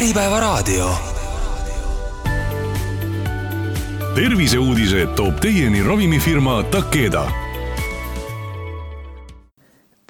[0.00, 0.90] Äripäevaraadio.
[4.14, 7.30] terviseuudised toob teieni ravimifirma Takeda.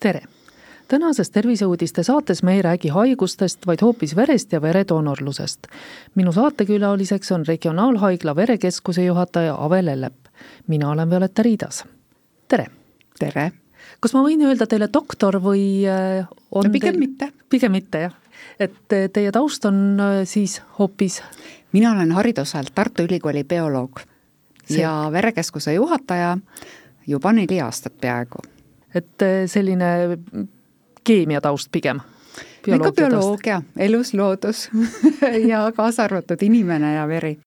[0.03, 0.23] tere!
[0.89, 5.67] tänases Terviseuudiste saates me ei räägi haigustest, vaid hoopis verest ja veredoonorlusest.
[6.15, 10.15] minu saatekülaliseks on Regionaalhaigla verekeskuse juhataja Ave Lellep.
[10.67, 11.85] mina olen Violeta Riidas.
[12.49, 12.67] tere!
[13.19, 13.53] tere!
[14.01, 16.99] kas ma võin öelda teile doktor või äh, on no, pigem teil...
[16.99, 17.33] mitte.
[17.49, 18.20] pigem mitte, jah.
[18.61, 21.23] Et äh, teie taust on äh, siis hoopis?
[21.73, 24.01] mina olen hariduselt Tartu Ülikooli bioloog
[24.65, 24.81] See...
[24.81, 26.39] ja verekeskuse juhataja
[27.07, 28.43] juba neli aastat peaaegu.
[28.95, 30.19] et selline
[31.05, 32.01] keemiataust pigem?
[32.67, 34.69] ikka bioloogia, elus, loodus
[35.51, 37.39] ja kaasa arvatud inimene ja veri.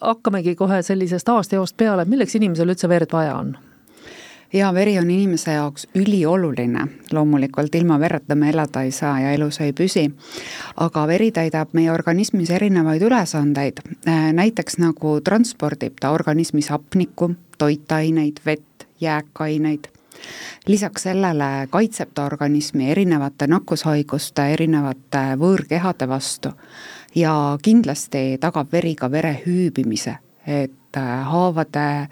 [0.00, 3.56] hakkamegi kohe sellisest aastajaost peale, milleks inimesel üldse verd vaja on
[4.52, 9.60] ja veri on inimese jaoks ülioluline, loomulikult ilma vereta me elada ei saa ja elus
[9.60, 10.10] ei püsi.
[10.76, 18.40] aga veri täidab meie organismis erinevaid ülesandeid, äh, näiteks nagu transpordib ta organismis hapnikku, toitaineid,
[18.46, 19.88] vett, jääkaineid
[20.66, 26.52] lisaks sellele kaitseb ta organismi erinevate nakkushaiguste, erinevate võõrkehade vastu.
[27.14, 32.08] Ja kindlasti tagab veri ka vere hüübimise, et äh, haavade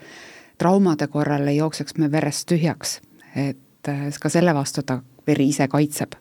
[0.59, 2.99] traumade korral ei jookseks me verest tühjaks,
[3.37, 6.19] et äh, ka selle vastu ta veri ise kaitseb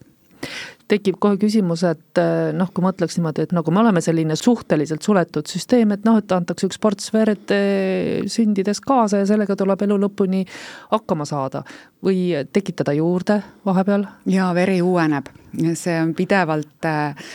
[0.88, 5.04] tekib kohe küsimus, et äh, noh, kui mõtleks niimoodi, et nagu me oleme selline suhteliselt
[5.04, 9.84] suletud süsteem, et noh, et antakse üks ports verd äh, sündides kaasa ja sellega tuleb
[9.84, 10.46] elu lõpuni
[10.94, 11.66] hakkama saada
[12.06, 14.08] või tekitada juurde vahepeal?
[14.32, 15.28] jaa, veri uueneb,
[15.76, 17.26] see on pidevalt Äh,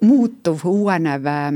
[0.00, 1.52] muutuv, uuenev äh,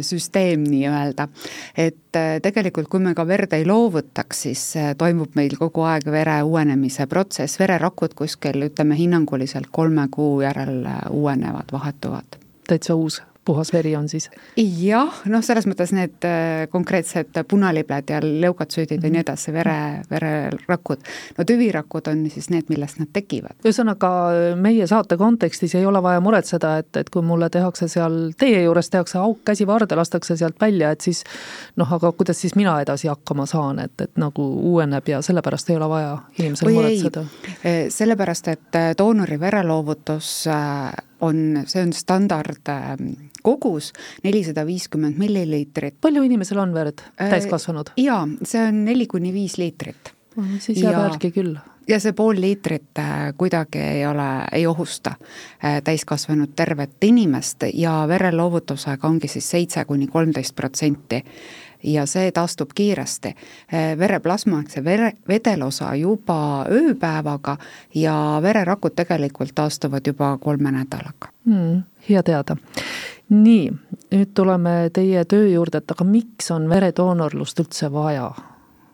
[0.00, 1.28] süsteem nii-öelda.
[1.76, 4.64] et äh, tegelikult, kui me ka verd ei loovutaks, siis
[4.98, 11.72] toimub meil kogu aeg vere uuenemise protsess, vererakud kuskil ütleme hinnanguliselt kolme kuu järel uuenevad,
[11.72, 12.38] vahetuvad.
[12.68, 14.28] täitsa uus puhas veri on siis?
[14.56, 19.06] jah, noh, selles mõttes need äh, konkreetsed punalibled ja leukatsüüdid mm -hmm.
[19.06, 19.26] ja nii mhm.
[19.26, 19.78] edasi, vere,
[20.10, 21.04] vererakud.
[21.38, 23.56] no tüvirakud on siis need, millest nad tekivad.
[23.64, 24.10] ühesõnaga,
[24.56, 28.90] meie saate kontekstis ei ole vaja muretseda, et, et kui mulle tehakse seal, teie juures
[28.90, 31.24] tehakse auk käsivarde, lastakse sealt välja, et siis
[31.76, 35.76] noh, aga kuidas siis mina edasi hakkama saan, et, et nagu uueneb ja sellepärast ei
[35.76, 37.24] ole vaja inimesel muretseda?
[37.88, 42.48] sellepärast, et äh, doonori vereloovutus äh, on, see on standardkogus,
[43.48, 45.98] ähm, nelisada viiskümmend milliliitrit.
[46.00, 47.94] palju inimesel on verd, äh, täiskasvanud?
[47.96, 50.14] jaa, see on neli kuni viis liitrit.
[50.58, 51.56] siis jääb järgi küll
[51.88, 55.14] ja see pool liitrit äh, kuidagi ei ole, ei ohusta
[55.64, 61.24] äh, täiskasvanud tervet inimest ja vereloovutusega ongi siis seitse kuni kolmteist protsenti
[61.82, 63.34] ja see taastub kiiresti.
[63.98, 67.56] Vereplasma ehk see vere, vedelosa juba ööpäevaga
[67.94, 71.82] ja vererakud tegelikult taastuvad juba kolme nädalaga mm,.
[72.08, 72.56] hea teada.
[73.28, 73.70] Nii,
[74.12, 78.30] nüüd tuleme teie töö juurde, et aga miks on veredoonorlust üldse vaja?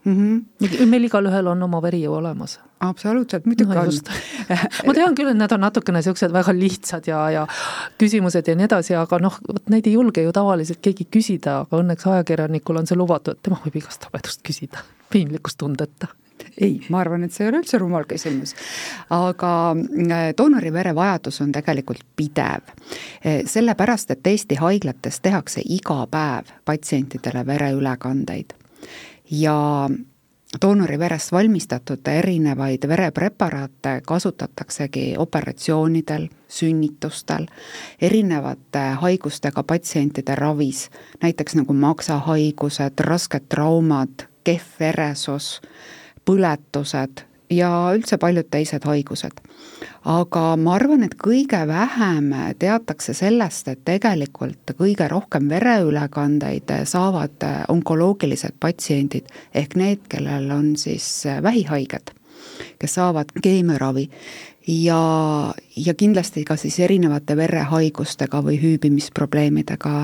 [0.04, 0.44] mm.
[0.60, 0.86] -hmm.
[0.86, 2.60] meil igalühel on oma veri ju olemas.
[2.80, 3.92] absoluutselt, muidugi no, on.
[4.86, 7.46] ma tean küll, et need on natukene niisugused väga lihtsad ja, ja
[7.98, 11.80] küsimused ja nii edasi, aga noh, vot neid ei julge ju tavaliselt keegi küsida, aga
[11.80, 16.12] õnneks ajakirjanikul on see lubatud, tema võib igast habedust küsida, piinlikkust tundeta
[16.60, 18.54] ei, ma arvan, et see ei ole üldse rumal küsimus.
[19.10, 22.72] aga äh, doonori vajadus on tegelikult pidev.
[23.24, 28.54] Äh, sellepärast, et Eesti haiglates tehakse iga päev patsientidele vereülekandeid
[29.30, 29.88] ja
[30.62, 37.46] doonoriverest valmistatud erinevaid verepreparaate kasutataksegi operatsioonidel, sünnitustel,
[38.00, 40.90] erinevate haigustega patsientide ravis,
[41.22, 45.60] näiteks nagu maksahaigused, rasked traumad, kehv veresus,
[46.24, 49.40] põletused ja üldse paljud teised haigused.
[50.04, 58.56] aga ma arvan, et kõige vähem teatakse sellest, et tegelikult kõige rohkem vereülekandeid saavad onkoloogilised
[58.60, 62.12] patsiendid ehk need, kellel on siis vähihaiged,
[62.78, 64.08] kes saavad keemiaravi
[64.66, 69.94] ja, ja kindlasti ka siis erinevate verehaigustega või hüübimisprobleemidega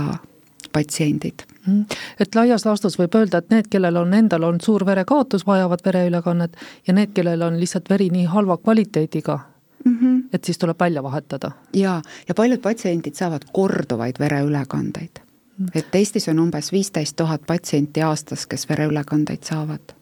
[0.72, 1.82] patsiendid Mhm.
[2.20, 6.56] et laias laastus võib öelda, et need, kellel on endal on suur verekaotus, vajavad vereülekannet
[6.86, 9.38] ja need, kellel on lihtsalt veri nii halva kvaliteediga
[9.84, 10.22] mm, -hmm.
[10.32, 11.50] et siis tuleb välja vahetada.
[11.74, 15.66] jaa, ja paljud patsiendid saavad korduvaid vereülekandeid mm.
[15.66, 15.78] -hmm.
[15.78, 19.99] et Eestis on umbes viisteist tuhat patsienti aastas, kes vereülekandeid saavad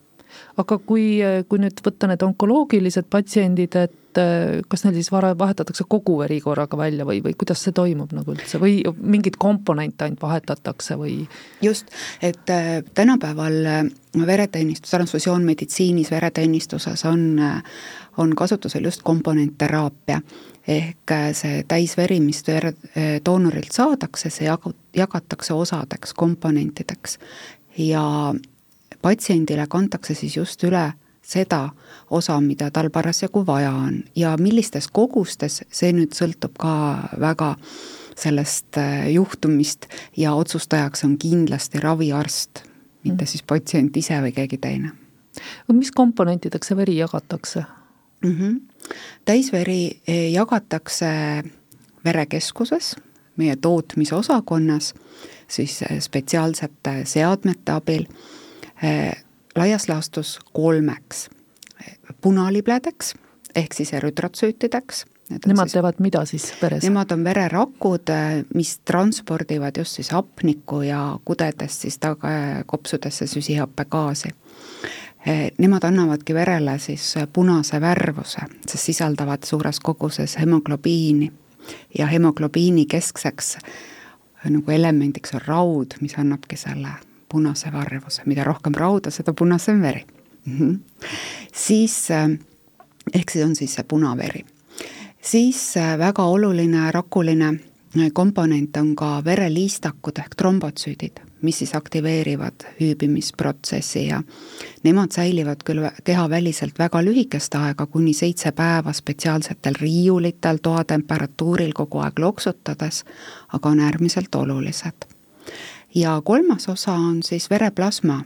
[0.59, 1.07] aga kui,
[1.49, 6.41] kui nüüd võtta need onkoloogilised patsiendid, et äh, kas neil siis vara, vahetatakse kogu veri
[6.43, 8.61] korraga välja või, või kuidas see toimub nagu üldse?
[8.63, 11.21] Või mingeid komponente ainult vahetatakse või?
[11.65, 13.81] just, et äh, tänapäeval äh,
[14.27, 17.41] vereteenistus, transfusioonmeditsiinis, vereteenistuses on,
[18.19, 20.21] on kasutusel just komponentteraapia.
[20.69, 22.43] Ehk see täisveri, mis
[23.25, 27.17] doonorilt saadakse, see jagu-, jagatakse osadeks, komponentideks.
[27.81, 28.35] Ja
[29.03, 30.93] patsiendile kantakse siis just üle
[31.29, 31.69] seda
[32.11, 36.73] osa, mida tal parasjagu vaja on ja millistes kogustes, see nüüd sõltub ka
[37.21, 37.55] väga
[38.19, 39.87] sellest äh, juhtumist
[40.17, 42.65] ja otsustajaks on kindlasti raviarst,
[43.05, 43.31] mitte mm.
[43.31, 44.93] siis patsient ise või keegi teine.
[45.73, 47.65] mis komponentideks see veri jagatakse
[48.25, 48.33] mm?
[48.33, 48.61] -hmm.
[49.25, 51.45] täisveri eh, jagatakse
[52.05, 52.97] verekeskuses,
[53.37, 54.95] meie tootmisosakonnas,
[55.49, 58.07] siis eh, spetsiaalsete seadmete abil
[59.57, 61.29] laias laastus kolmeks,
[62.21, 63.15] punalibledeks
[63.57, 65.05] ehk siis erütrotsüütideks.
[65.47, 66.83] Nemad teevad mida siis veres?
[66.87, 68.13] Nemad on vererakud,
[68.55, 72.31] mis transpordivad just siis hapnikku ja kudedest siis taga
[72.67, 74.31] kopsudesse süsihappegaasi.
[75.59, 81.33] Nemad annavadki verele siis punase värvuse, sest sisaldavad suures koguses hemoglobiini
[81.99, 83.59] ja hemoglobiini keskseks
[84.49, 86.95] nagu elemendiks on raud, mis annabki selle
[87.29, 90.05] punase varvuse, mida rohkem rauda, seda punasem veri
[90.49, 90.59] mm.
[90.59, 90.79] -hmm.
[91.55, 92.31] siis äh,
[93.15, 94.45] ehk see on siis see punaveri.
[95.23, 102.65] siis äh, väga oluline rakuline äh, komponent on ka vereliistakud ehk trombotsüüdid, mis siis aktiveerivad
[102.81, 104.23] hüübimisprotsessi ja
[104.83, 112.19] nemad säilivad küll kehaväliselt väga lühikest aega, kuni seitse päeva spetsiaalsetel riiulitel toatemperatuuril kogu aeg
[112.19, 113.05] loksutades,
[113.53, 115.19] aga on äärmiselt olulised
[115.95, 118.23] ja kolmas osa on siis vereplasma,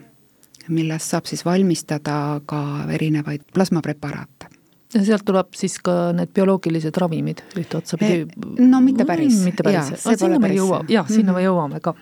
[0.68, 4.52] millest saab siis valmistada ka erinevaid plasmapreparaate
[4.94, 8.24] ja sealt tuleb siis ka need bioloogilised ravimid ühte otsapidi?
[8.26, 9.40] Eh, no mitte päris.
[9.44, 11.40] mitte päris, sinna me jõuame, jah, sinna mm -hmm.
[11.40, 11.94] me jõuame ka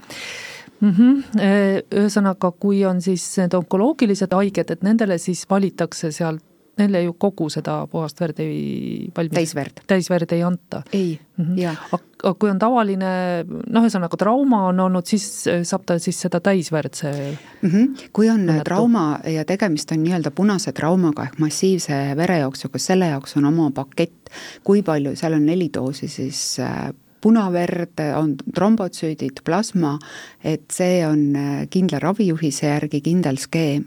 [0.80, 0.90] mm.
[0.90, 1.82] -hmm.
[2.02, 6.44] Ühesõnaga, kui on siis need onkoloogilised haiged, et nendele siis valitakse sealt
[6.80, 9.36] neile ju kogu seda puhast verd ei valmis.
[9.36, 9.82] täisverd.
[9.86, 10.82] täisverd ei anta.
[10.92, 11.58] ei mm, -hmm.
[11.60, 11.82] jah.
[11.92, 13.10] aga kui on tavaline,
[13.46, 18.08] noh, ühesõnaga trauma on olnud, siis äh, saab ta siis seda täisverd, see mm -hmm.
[18.12, 18.64] kui on õnnetu.
[18.64, 24.30] trauma ja tegemist on nii-öelda punase traumaga ehk massiivse verejooksuga, selle jaoks on oma pakett,
[24.64, 29.98] kui palju, seal on neli doosi siis äh, punaverd, on trombotsüüdid, plasma,
[30.44, 33.84] et see on äh, kindla ravijuhise järgi kindel skeem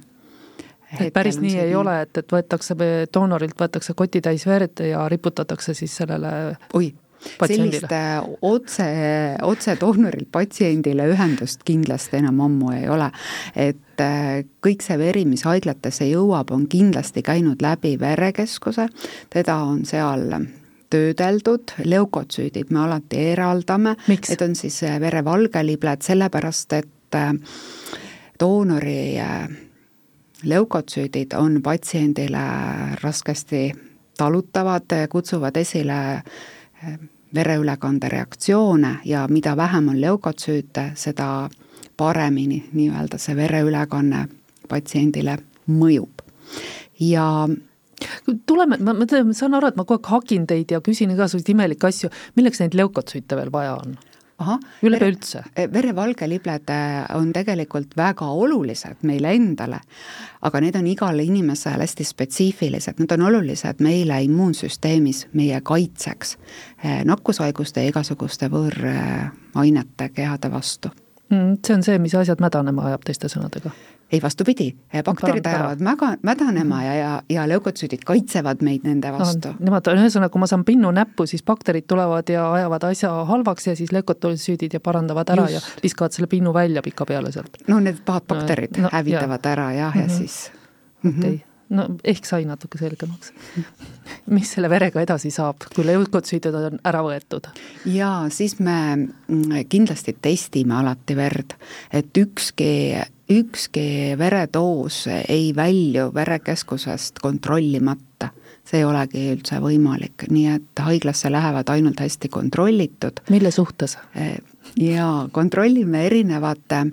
[1.00, 1.78] et päris nii ei nii.
[1.80, 2.75] ole, et, et võetakse,
[3.13, 6.34] doonorilt võetakse kotitäis verd ja riputatakse siis sellele
[6.74, 6.92] oi,
[7.48, 8.88] sellist äh, otse,
[9.42, 13.10] otse doonorilt patsiendile ühendust kindlasti enam ammu ei ole.
[13.56, 18.88] et äh, kõik see veri, mis haiglatesse jõuab, on kindlasti käinud läbi verekeskuse,
[19.34, 20.28] teda on seal
[20.94, 26.89] töödeldud, leukotsüüdid me alati eraldame, need on siis äh, verevalgelibled, sellepärast et
[28.42, 29.22] doonori
[30.44, 32.44] leukotsüüdid on patsiendile
[33.04, 33.72] raskesti
[34.18, 36.00] talutavad, kutsuvad esile
[36.84, 36.98] eh,
[37.36, 41.50] vereülekande reaktsioone ja mida vähem on leukotsüüte, seda
[41.98, 44.28] paremini nii-öelda see vereülekanne
[44.69, 45.38] patsiendile
[45.69, 46.22] mõjub.
[47.00, 47.48] ja
[48.46, 51.88] tuleme, ma, ma saan aru, et ma kogu aeg hagin teid ja küsin igasuguseid imelikke
[51.88, 53.98] asju, milleks neid leukotsüüte veel vaja on?
[54.84, 55.44] Üleüldse?
[55.56, 59.80] Eh, verevalgelibled eh, on tegelikult väga olulised meile endale,
[60.42, 66.38] aga need on igale inimesele hästi spetsiifilised, nad on olulised meile immuunsüsteemis, meie kaitseks
[66.84, 70.94] eh, nakkushaiguste ja igasuguste võõrainete kehade vastu
[71.29, 71.58] mm,.
[71.65, 73.74] see on see, mis asjad mädanema ajab, teiste sõnadega
[74.13, 74.67] ei, vastupidi,
[75.05, 79.70] bakterid ajavad mäga, mädanema ja, ja, ja leukotsüüdid kaitsevad meid nende vastu no,.
[79.70, 83.77] Nemad, ühesõnaga, kui ma saan pinnu näppu, siis bakterid tulevad ja ajavad asja halvaks ja
[83.79, 85.72] siis leukotsüüdid ja parandavad ära Just.
[85.74, 87.58] ja viskavad selle pinnu välja pikapeale sealt.
[87.67, 89.55] no need pahad bakterid no, hävitavad ja.
[89.55, 90.17] ära jah, ja mm -hmm.
[90.17, 90.51] siis
[91.03, 91.12] mm.
[91.12, 91.17] -hmm.
[91.17, 93.32] okay no ehk sai natuke selgemaks.
[94.36, 97.50] mis selle verega edasi saab, kui leukotsüüdid on ära võetud?
[97.89, 101.58] jaa, siis me mm, kindlasti testime alati verd,
[101.93, 102.70] et ükski,
[103.40, 108.30] ükski veredoos ei välju verekeskusest kontrollimata
[108.63, 113.20] see ei olegi üldse võimalik, nii et haiglasse lähevad ainult hästi kontrollitud.
[113.30, 113.98] mille suhtes?
[114.80, 116.86] jaa, kontrollime erinevate,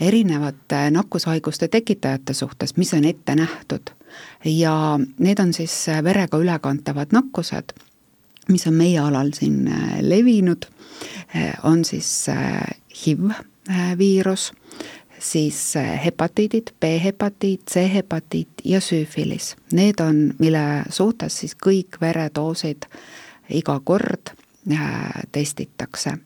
[0.00, 3.92] erinevate nakkushaiguste tekitajate suhtes, mis on ette nähtud
[4.44, 7.74] ja need on siis verega ülekantavad nakkused,
[8.48, 10.68] mis on meie alal siin äh, levinud,
[11.36, 12.62] äh, on siis äh,
[13.04, 13.30] HIV
[13.98, 14.52] viirus,
[15.18, 19.56] siis hepatiidid, B-hepatiit, C-hepatiit ja süüfilis.
[19.72, 22.88] Need on, mille suhtes siis kõik veredoosid
[23.50, 24.34] iga kord
[25.32, 26.18] testitakse.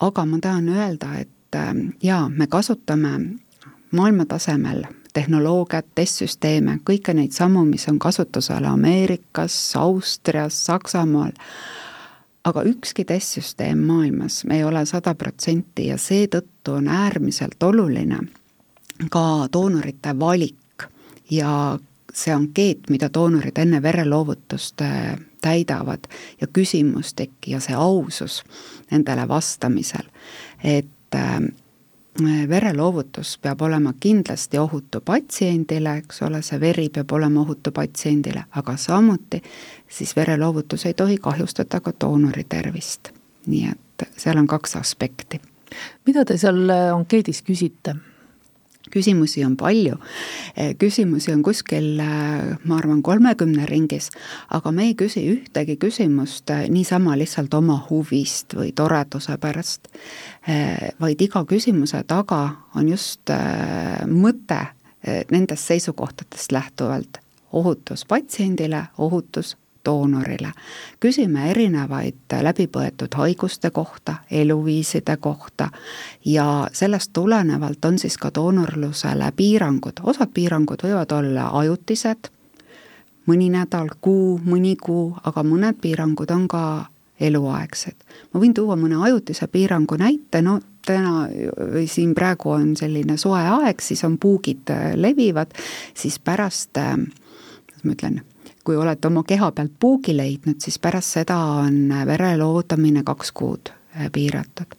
[0.00, 1.58] aga ma tahan öelda, et
[2.02, 3.20] jaa, me kasutame
[3.92, 11.32] maailma tasemel tehnoloogiat, testsüsteeme, kõike neid samu, mis on kasutusel Ameerikas, Austrias, Saksamaal,
[12.44, 18.20] aga ükski testsüsteem maailmas ei ole sada protsenti ja seetõttu on äärmiselt oluline
[19.10, 20.56] ka doonorite valik.
[21.30, 21.78] Ja
[22.14, 26.08] see ankeet, mida doonorid enne vereloovutust äh, täidavad.
[26.40, 28.42] Ja küsimustik ja see ausus
[28.90, 30.08] nendele vastamisel,
[30.64, 31.38] et äh,
[32.48, 38.76] vereloovutus peab olema kindlasti ohutu patsiendile, eks ole, see veri peab olema ohutu patsiendile, aga
[38.76, 39.42] samuti
[39.88, 43.12] siis vereloovutus ei tohi kahjustada ka doonori tervist.
[43.46, 45.40] nii et seal on kaks aspekti.
[46.06, 47.96] mida te seal ankeedis küsite?
[48.90, 49.96] Küsimusi on palju,
[50.56, 54.10] eh, küsimusi on kuskil, eh, ma arvan, kolmekümne ringis,
[54.50, 59.88] aga me ei küsi ühtegi küsimust eh, niisama lihtsalt oma huvist või toreduse pärast,
[61.00, 63.30] vaid iga küsimuse taga on just
[64.08, 64.60] mõte
[65.30, 67.20] nendest seisukohtadest lähtuvalt,
[67.52, 70.52] ohutus patsiendile, ohutus doonorile.
[71.00, 75.70] küsime erinevaid läbipõetud haiguste kohta, eluviiside kohta
[76.24, 82.30] ja sellest tulenevalt on siis ka doonorlusele piirangud, osad piirangud võivad olla ajutised,
[83.26, 86.64] mõni nädal, kuu, mõni kuu, aga mõned piirangud on ka
[87.20, 87.96] eluaegsed.
[88.32, 91.28] ma võin tuua mõne ajutise piirangu näite, no täna
[91.74, 95.52] või siin praegu on selline soe aeg, siis on puugid levivad,
[95.94, 98.20] siis pärast, kuidas ma ütlen,
[98.70, 103.72] kui olete oma keha pealt puugi leidnud, siis pärast seda on vere loovutamine kaks kuud
[103.72, 104.76] äh, piiratud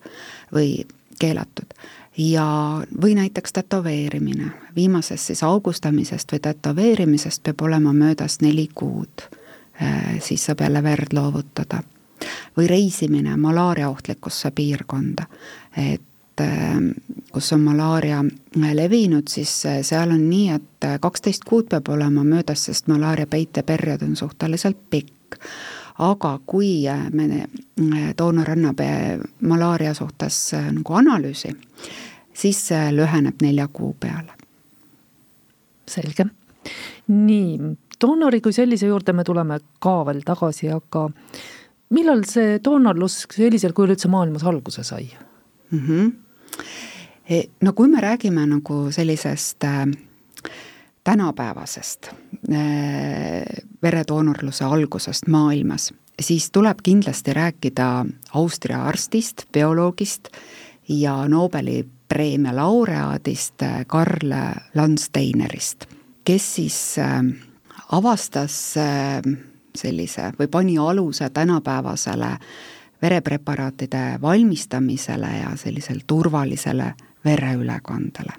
[0.55, 0.85] või
[1.19, 1.73] keelatud.
[2.17, 2.45] ja,
[3.01, 9.27] või näiteks tätoveerimine, viimasest siis augustamisest või tätoveerimisest peab olema möödas neli kuud,
[9.83, 11.83] äh, siis saab jälle verd loovutada.
[12.57, 15.25] või reisimine malaaria ohtlikusse piirkonda,
[15.77, 16.01] et
[16.41, 16.89] Ähm,
[17.31, 18.23] kus on malaaria
[18.73, 23.27] levinud, siis äh, seal on nii, et äh, kaksteist kuud peab olema möödas, sest malaaria
[23.27, 25.39] peiteperiood on suhteliselt pikk.
[26.01, 26.83] aga kui
[27.13, 27.45] me,
[28.17, 28.79] doonor annab
[29.47, 30.37] malaaria suhtes
[30.71, 31.51] nagu analüüsi,
[32.33, 34.33] siis see lüheneb nelja kuu peale.
[35.87, 36.25] selge.
[37.07, 41.07] nii, doonori kui sellise juurde me tuleme ka veel tagasi, aga
[41.89, 45.07] millal see doonorlus sellisel kujul üldse maailmas alguse sai
[45.71, 45.79] mm?
[45.87, 46.11] -hmm
[47.61, 49.87] no kui me räägime nagu sellisest äh,
[51.03, 52.15] tänapäevasest äh,
[53.81, 60.27] veredoonorluse algusest maailmas, siis tuleb kindlasti rääkida Austria arstist, bioloogist
[60.89, 64.33] ja Nobeli preemia laureaadist äh, Karl
[64.75, 65.85] Landsteinerist,
[66.23, 66.95] kes siis
[67.91, 68.75] avastas
[69.75, 72.37] sellise või pani aluse tänapäevasele
[73.01, 76.93] verepreparaatide valmistamisele ja sellisele turvalisele
[77.25, 78.33] vereülekandele.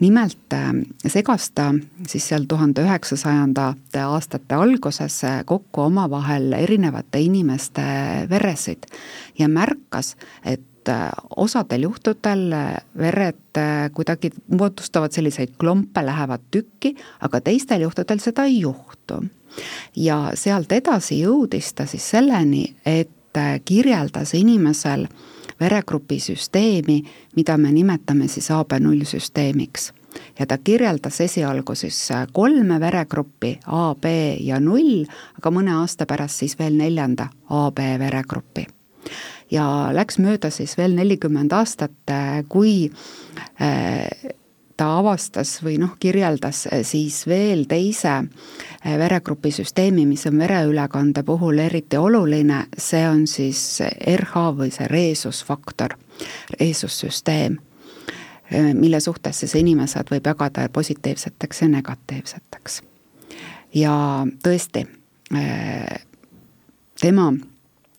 [0.00, 0.72] nimelt äh,
[1.06, 1.74] segas ta
[2.06, 7.82] siis seal tuhande üheksasajandate aastate alguses äh, kokku omavahel erinevate inimeste
[8.30, 8.86] veresid
[9.38, 12.54] ja märkas, et äh, osadel juhtudel
[12.96, 13.60] vered
[13.92, 19.24] kuidagi moodustavad selliseid klompe, lähevad tükki, aga teistel juhtudel seda ei juhtu.
[19.96, 23.10] ja sealt edasi jõudis ta siis selleni, et
[23.64, 25.06] kirjeldas inimesel
[25.60, 27.02] veregrupi süsteemi,
[27.36, 29.92] mida me nimetame siis AB0 süsteemiks.
[30.38, 34.04] ja ta kirjeldas esialgu siis kolme veregruppi, A, B
[34.40, 35.04] ja null,
[35.38, 38.66] aga mõne aasta pärast siis veel neljanda AB veregrupi
[39.50, 42.12] ja läks mööda siis veel nelikümmend aastat,
[42.48, 42.90] kui
[43.60, 44.34] äh,
[44.78, 51.24] ta avastas või noh, kirjeldas eh, siis veel teise eh, veregrupi süsteemi, mis on vereülekande
[51.26, 53.80] puhul eriti oluline, see on siis
[54.14, 55.96] RH või see reesusfaktor,
[56.60, 57.58] reesussüsteem,
[58.50, 62.82] eh, mille suhtes siis inimesed võib jagada positiivseteks ja negatiivseteks.
[63.74, 63.92] ja
[64.42, 64.86] tõesti,
[67.00, 67.32] tema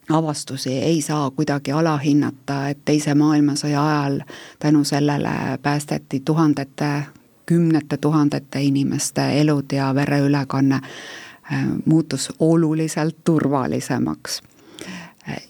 [0.09, 4.19] avastusi ei saa kuidagi alahinnata, et Teise maailmasõja ajal
[4.59, 5.29] tänu sellele
[5.61, 7.03] päästeti tuhandete,
[7.45, 14.41] kümnete tuhandete inimeste elud ja vereülekanne äh, muutus oluliselt turvalisemaks.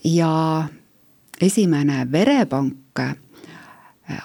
[0.04, 0.64] ja
[1.42, 3.16] esimene verepank äh,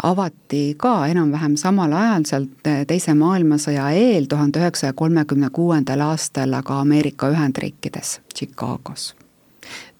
[0.02, 2.50] avati ka enam-vähem samal ajal sealt
[2.86, 9.14] Teise maailmasõja eel, tuhande üheksasaja kolmekümne kuuendal aastal, aga Ameerika Ühendriikides, Chicagos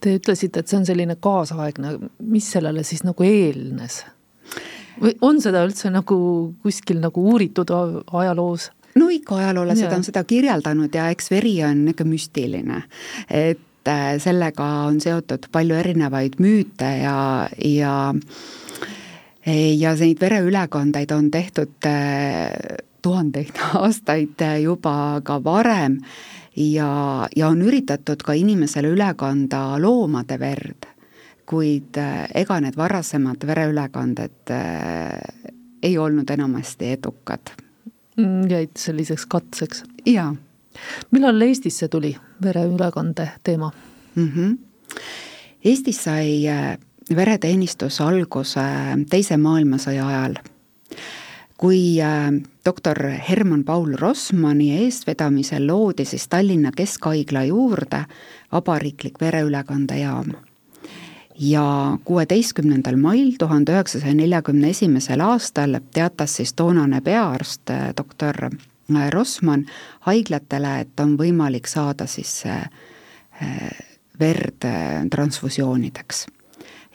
[0.05, 4.03] Te ütlesite, et see on selline kaasaegne, mis sellele siis nagu eelnes?
[5.01, 6.17] või on seda üldse nagu
[6.63, 8.69] kuskil nagu uuritud ajaloos?
[8.95, 12.81] no ikka ajaloolased on seda kirjeldanud ja eks veri on niisugune müstiline,
[13.27, 17.17] et äh, sellega on seotud palju erinevaid müüte ja,
[17.59, 17.95] ja
[19.45, 22.47] ja neid vereülekandeid on tehtud äh,
[23.01, 25.99] tuhandeid aastaid juba ka varem
[26.55, 30.87] ja, ja on üritatud ka inimesele üle kanda loomade verd,
[31.45, 35.19] kuid äh, ega need varasemad vereülekanded äh,
[35.83, 37.53] ei olnud enamasti edukad.
[38.17, 39.83] Mm, jäid selliseks katseks?
[40.05, 40.35] jaa.
[41.11, 43.71] millal Eestisse tuli vereülekande teema
[44.15, 44.31] mm?
[44.35, 44.57] -hmm.
[45.65, 46.77] Eestis sai äh,
[47.15, 48.61] vereteenistus alguse
[49.09, 50.35] Teise maailmasõja ajal
[51.57, 52.31] kui äh,
[52.65, 58.05] doktor Herman-Paul Rossmanni eestvedamisel loodi siis Tallinna Keskhaigla juurde
[58.51, 60.33] vabariiklik vereülekandejaam.
[61.39, 69.09] ja kuueteistkümnendal mail tuhande üheksasaja neljakümne esimesel aastal teatas siis toonane peaarst äh, doktor äh,
[69.11, 69.65] Rossmann
[69.99, 72.43] haiglatele, et on võimalik saada siis
[74.19, 74.67] verd
[75.11, 76.25] transfusioonideks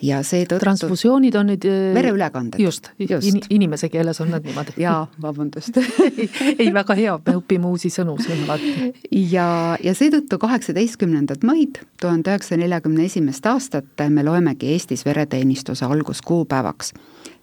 [0.02, 2.60] ja seetõttu transfusioonid on nüüd äh, vereülekanded.
[2.60, 3.26] just, just.
[3.28, 4.74] In, inimese keeles on nad niimoodi.
[4.80, 5.76] jaa, vabandust
[6.58, 8.92] ei, väga hea, me õpime uusi sõnu siin alati.
[9.32, 16.94] ja, ja seetõttu kaheksateistkümnendat maid tuhande üheksasaja neljakümne esimest aastat me loemegi Eestis vereteenistuse alguskuupäevaks.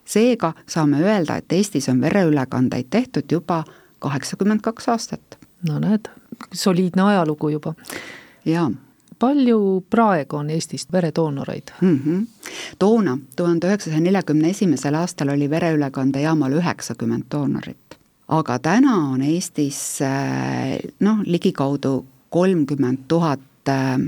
[0.06, 3.64] seega saame öelda, et Eestis on vereülekandeid tehtud juba
[4.00, 5.40] kaheksakümmend kaks aastat.
[5.68, 6.10] no näed,
[6.54, 7.74] soliidne ajalugu juba.
[8.46, 8.72] jaa
[9.20, 12.00] palju praegu on Eestis veredoonoreid mm?
[12.06, 12.28] -hmm.
[12.80, 17.98] toona, tuhande üheksasaja neljakümne esimesel aastal oli vereülekandejaamal üheksakümmend doonorit.
[18.28, 24.00] aga täna on Eestis äh, noh, ligikaudu kolmkümmend tuhat äh,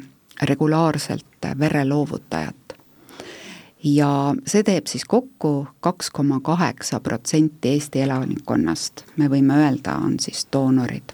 [0.42, 1.26] regulaarselt
[1.60, 2.56] vereloovutajat.
[3.84, 10.20] ja see teeb siis kokku kaks koma kaheksa protsenti Eesti elanikkonnast, me võime öelda, on
[10.20, 11.14] siis doonorid.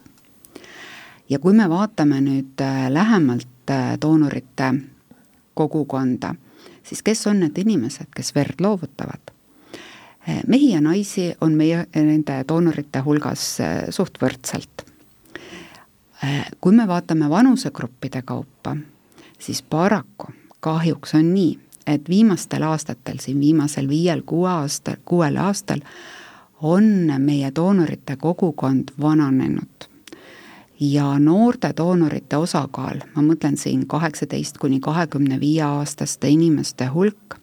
[1.29, 4.73] ja kui me vaatame nüüd äh, lähemalt Äh, doonorite
[5.53, 6.35] kogukonda,
[6.83, 9.31] siis kes on need inimesed, kes verd loovutavad?
[10.29, 14.85] Äh, mehi ja naisi on meie, nende doonorite hulgas äh, suht võrdselt.
[16.61, 18.75] kui me vaatame vanusegruppide kaupa,
[19.39, 21.57] siis paraku kahjuks on nii,
[21.87, 25.81] et viimastel aastatel, siin viimasel viiel-kuue aasta, kuuel aastal
[26.61, 29.89] on meie doonorite kogukond vananenud
[30.79, 37.37] ja noorte doonorite osakaal, ma mõtlen siin kaheksateist kuni kahekümne viie aastaste inimeste hulk,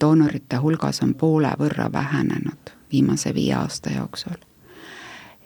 [0.00, 4.38] doonorite hulgas on poole võrra vähenenud viimase viie aasta jooksul.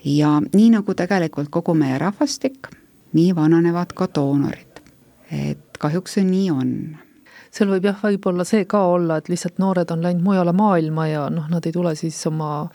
[0.04, 2.68] ja nii nagu tegelikult kogu meie rahvastik,
[3.12, 4.80] nii vananevad ka doonorid.
[5.30, 6.70] et kahjuks see nii on
[7.54, 11.28] seal võib jah, võib-olla see ka olla, et lihtsalt noored on läinud mujale maailma ja
[11.30, 12.68] noh, nad ei tule siis oma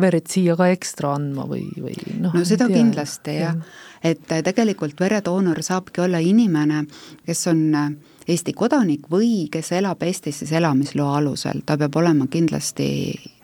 [0.00, 2.34] verd siia ka ekstra andma või, või noh.
[2.34, 6.84] no seda tea, kindlasti jah ja., et äh, tegelikult veredoonor saabki olla inimene,
[7.26, 7.88] kes on äh,
[8.26, 12.88] Eesti kodanik või kes elab Eestis siis elamisloa alusel, ta peab olema kindlasti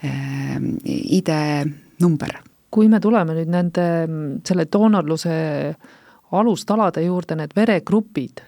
[0.05, 2.41] äh, ID-number.
[2.73, 3.85] kui me tuleme nüüd nende,
[4.49, 5.35] selle doonorluse
[6.33, 8.41] alustalade juurde, need veregrupid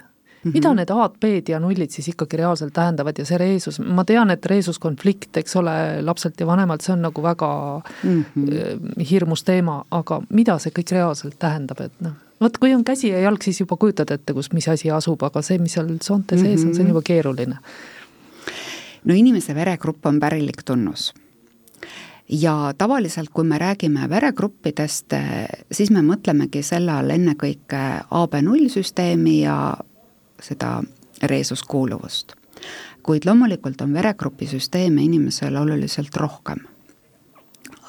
[0.45, 0.55] Mm -hmm.
[0.55, 4.31] mida need A-d, B-d ja nullid siis ikkagi reaalselt tähendavad ja see reesus, ma tean,
[4.31, 9.05] et reesuskonflikt, eks ole, lapselt ja vanemalt, see on nagu väga mm -hmm.
[9.11, 13.21] hirmus teema, aga mida see kõik reaalselt tähendab, et noh, vot kui on käsi ja
[13.21, 16.61] jalg, siis juba kujutad ette, kus, mis asi asub, aga see, mis seal soonte sees
[16.61, 16.69] mm -hmm.
[16.69, 16.97] on, see on mhm.
[16.97, 17.57] juba keeruline.
[19.05, 21.15] no inimese veregrupp on pärilik tunnus
[22.29, 25.13] ja tavaliselt, kui me räägime veregruppidest,
[25.73, 29.77] siis me mõtlemegi selle all ennekõike AB null süsteemi ja
[30.45, 30.83] seda
[31.23, 32.33] reesuskuuluvust.
[33.03, 36.59] kuid loomulikult on veregrupi süsteeme inimesel oluliselt rohkem.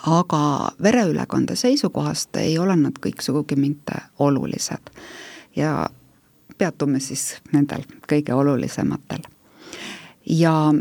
[0.07, 4.91] aga vereülekande seisukohast ei ole nad kõik sugugi mitte olulised
[5.55, 5.89] ja
[6.57, 9.21] peatume siis nendel kõige olulisematel.
[10.25, 10.73] ja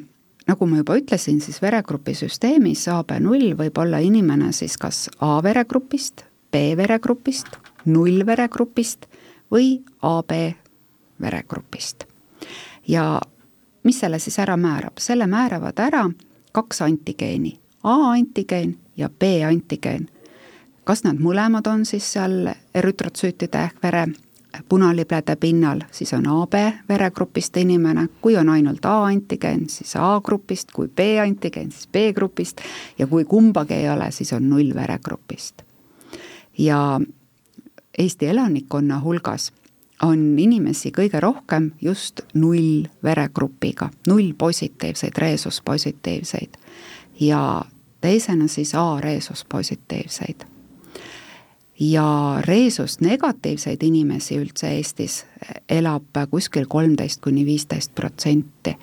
[0.46, 6.24] nagu ma juba ütlesin, siis veregrupi süsteemis AB0 võib olla inimene siis kas A veregrupist,
[6.52, 9.06] B veregrupist, null veregrupist
[9.52, 10.32] või AB
[11.20, 12.04] veregrupist.
[12.88, 13.20] ja
[13.82, 16.10] mis selle siis ära määrab, selle määravad ära
[16.52, 20.08] kaks antigeeni, A-antigeen ja B-antigeen.
[20.84, 24.06] kas nad mõlemad on siis seal erütrotsüütide ehk vere
[24.68, 26.54] punaliblede pinnal, siis on AB
[26.88, 32.60] veregrupist inimene, kui on ainult A-antigeen, siis A-grupist, kui B-antigeen, siis B-grupist
[32.98, 35.62] ja kui kumbagi ei ole, siis on null veregrupist.
[36.58, 37.00] ja
[37.98, 39.52] Eesti elanikkonna hulgas
[40.02, 46.58] on inimesi kõige rohkem just null veregrupiga, null positiivseid, reesuspositiivseid
[47.20, 47.64] ja
[48.00, 50.44] teisena siis A-reesuspositiivseid.
[51.80, 55.24] ja reesust negatiivseid inimesi üldse Eestis
[55.68, 58.76] elab kuskil kolmteist kuni viisteist protsenti.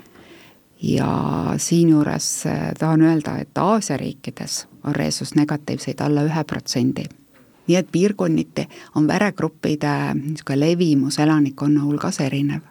[0.81, 2.43] ja siinjuures
[2.79, 7.03] tahan öelda, et Aasia riikides on reesus negatiivseid alla ühe protsendi
[7.71, 8.67] nii et piirkonniti
[8.99, 12.67] on veregruppide niisugune levimus elanikkonna hulgas erinev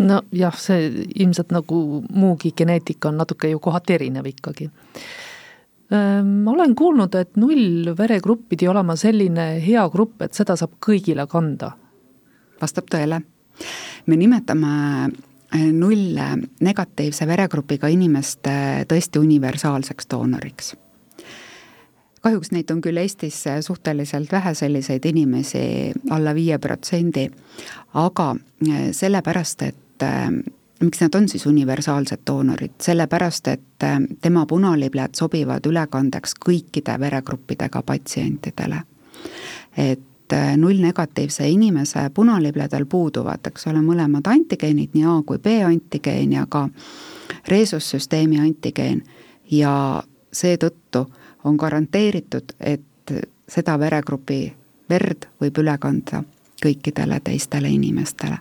[0.00, 0.88] nojah, see
[1.22, 4.70] ilmselt nagu muugi geneetika on natuke ju kohati erinev ikkagi.
[6.24, 11.26] ma olen kuulnud, et null veregrupp pidi olema selline hea grupp, et seda saab kõigile
[11.30, 11.72] kanda.
[12.60, 13.20] vastab tõele.
[14.06, 15.12] me nimetame
[15.72, 16.18] null
[16.60, 18.48] negatiivse veregrupiga inimest
[18.88, 20.74] tõesti universaalseks doonoriks
[22.24, 27.28] kahjuks neid on küll Eestis suhteliselt vähe, selliseid inimesi, alla viie protsendi,
[28.00, 28.30] aga
[28.96, 30.30] sellepärast, et äh,
[30.80, 37.82] miks nad on siis universaalsed doonorid, sellepärast et äh, tema punalibled sobivad ülekandeks kõikide veregruppidega
[37.82, 38.82] patsientidele.
[39.76, 46.32] et äh, nullnegatiivse inimese punalibledel puuduvad, eks ole, mõlemad antigeenid, nii A kui B antigeen
[46.32, 46.68] ja ka
[47.48, 49.02] reesussüsteemi antigeen.
[49.50, 51.06] Ja seetõttu
[51.44, 53.14] on garanteeritud, et
[53.48, 54.40] seda veregrupi
[54.90, 56.22] verd võib üle kanda
[56.64, 58.38] kõikidele teistele inimestele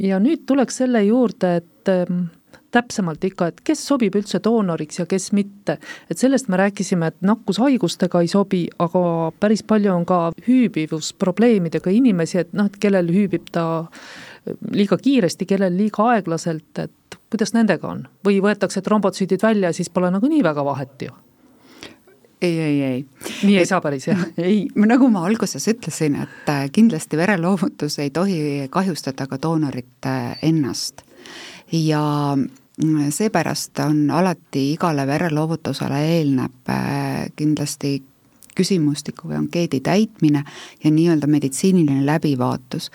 [0.00, 2.24] ja nüüd tuleks selle juurde, et ähm,
[2.72, 5.78] täpsemalt ikka, et kes sobib üldse doonoriks ja kes mitte.
[6.10, 12.38] et sellest me rääkisime, et nakkushaigustega ei sobi, aga päris palju on ka hüübivusprobleemidega inimesi,
[12.38, 17.88] et noh, et kellel hüübib ta äh, liiga kiiresti, kellel liiga aeglaselt, et kuidas nendega
[17.88, 18.06] on?
[18.24, 21.12] või võetakse trombotsüüdid välja ja siis pole nagunii väga vahet ju
[22.42, 23.04] ei, ei, ei.
[23.42, 24.22] nii ei et, saa päris, jah?
[24.48, 30.36] ei, nagu ma alguses ütlesin, et äh, kindlasti vereloovutus ei tohi kahjustada ka doonorit äh,
[30.42, 31.04] ennast.
[31.72, 32.02] ja
[32.36, 38.00] mm, seepärast on alati igale vereloovutusele eelneb äh, kindlasti
[38.52, 40.44] küsimustiku või ankeedi täitmine
[40.84, 42.90] ja nii-öelda meditsiiniline läbivaatus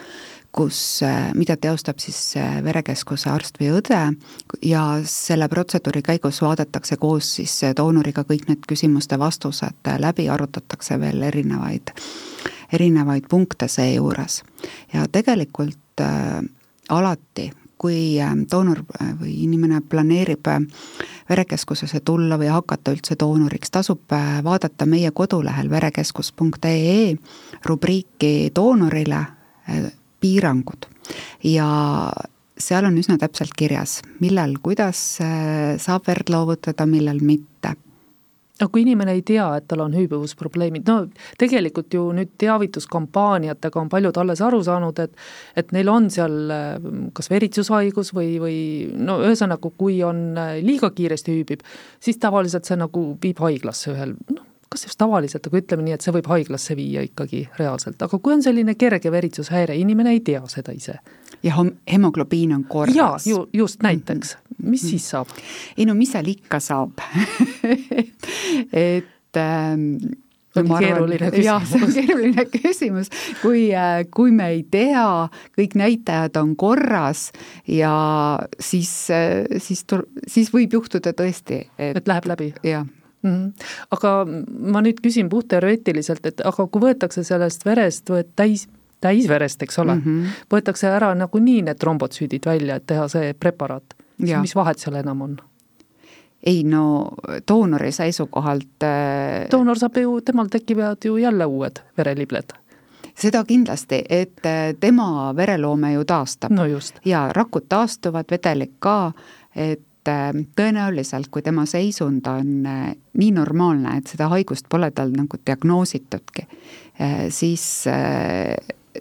[0.57, 3.99] kus, äh, mida teostab siis äh, verekeskuse arst või õde
[4.65, 11.21] ja selle protseduuri käigus vaadatakse koos siis äh, doonoriga kõik need küsimuste-vastused läbi, arutatakse veel
[11.29, 11.93] erinevaid,
[12.73, 14.41] erinevaid punkte seejuures.
[14.93, 16.41] ja tegelikult äh,
[16.89, 18.17] alati, kui
[18.49, 18.79] doonor
[19.19, 20.47] või inimene planeerib
[21.29, 27.13] verekeskusesse tulla või hakata üldse doonoriks, tasub vaadata meie kodulehel verekeskus.ee
[27.69, 29.21] rubriiki doonorile
[30.21, 30.87] piirangud.
[31.43, 31.67] Ja
[32.57, 37.75] seal on üsna täpselt kirjas, millal, kuidas äh, saab verd loovutada, millal mitte.
[38.57, 43.91] No kui inimene ei tea, et tal on hüübivusprobleemid, no tegelikult ju nüüd teavituskampaaniatega on
[43.91, 45.13] paljud alles aru saanud, et
[45.61, 48.57] et neil on seal äh, kas veritsushaigus või, või
[48.97, 51.65] no ühesõnaga, kui on äh, liiga kiiresti hüübib,
[52.01, 56.05] siis tavaliselt see nagu viib haiglasse ühel, noh, kas just tavaliselt, aga ütleme nii, et
[56.05, 60.43] see võib haiglasse viia ikkagi reaalselt, aga kui on selline kerge veritsushäire, inimene ei tea
[60.51, 60.99] seda ise.
[61.43, 61.55] ja
[61.91, 62.95] hemoglobiin on korras.
[62.95, 64.69] jaa, ju, just näiteks, mhm.
[64.69, 64.89] mis mm -hmm.
[64.89, 65.27] siis saab?
[65.77, 66.91] ei no mis seal ikka saab
[68.73, 69.97] et ähm,
[70.55, 71.45] on keeruline küsimus.
[71.45, 73.09] jah, see on keeruline küsimus,
[73.41, 77.31] kui, äh, kui me ei tea, kõik näitajad on korras
[77.67, 79.85] ja siis, äh, siis,
[80.27, 82.53] siis võib juhtuda tõesti, et et läheb läbi?
[82.63, 82.87] jah
[83.21, 83.67] mm.
[83.91, 84.13] aga
[84.73, 88.67] ma nüüd küsin puhtteoreetiliselt, et aga kui võetakse sellest verest, võet täis,
[89.01, 90.45] täisverest, eks ole mm, -hmm.
[90.53, 95.37] võetakse ära nagunii need trombotsüüdid välja, et teha see preparaat, mis vahet seal enam on?
[96.47, 97.11] ei no
[97.49, 102.53] doonori seisukohalt äh, doonor saab ju, temal tekivad ju jälle uued verelibled
[103.17, 106.51] seda kindlasti, et äh, tema vereloome ju taastab.
[106.51, 106.65] no
[107.05, 109.11] ja rakud taastuvad, vedelik ka,
[109.55, 109.81] et
[110.57, 116.47] tõenäoliselt, kui tema seisund on äh, nii normaalne, et seda haigust pole tal nagu diagnoositudki,
[117.01, 117.65] äh, siis,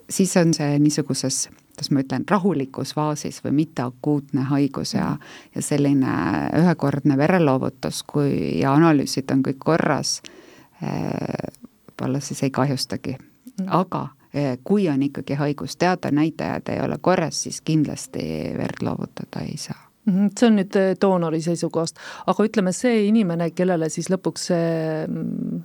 [0.09, 5.11] siis on see niisuguses kuidas ma ütlen, rahulikus faasis või mitteakuutne haigus ja,
[5.53, 6.14] ja selline
[6.57, 10.23] ühekordne vereloovutus, kui ja analüüsid on kõik korras,
[10.81, 13.69] võib-olla siis ei kahjustagi, mm.
[13.69, 14.07] aga
[14.64, 18.25] kui on ikkagi haigus teada, näitajad ei ole korras, siis kindlasti
[18.57, 21.99] verd loovutada ei saa see on nüüd äh, doonori seisukohast,
[22.31, 24.69] aga ütleme, see inimene, kellele siis lõpuks see
[25.07, 25.64] mm,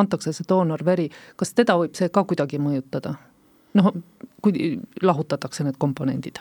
[0.00, 1.08] antakse see doonorveri,
[1.40, 3.16] kas teda võib see ka kuidagi mõjutada?
[3.78, 3.92] noh,
[4.42, 6.40] kui lahutatakse need komponendid?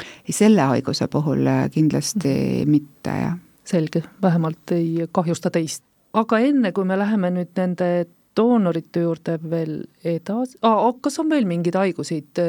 [0.00, 2.70] ei, selle haiguse puhul äh, kindlasti mm.
[2.70, 3.36] mitte, jah.
[3.64, 5.84] selge, vähemalt ei kahjusta teist.
[6.12, 7.90] aga enne, kui me läheme nüüd nende
[8.36, 12.40] doonorite juurde veel edasi ah,, kas on veel mingeid haiguseid,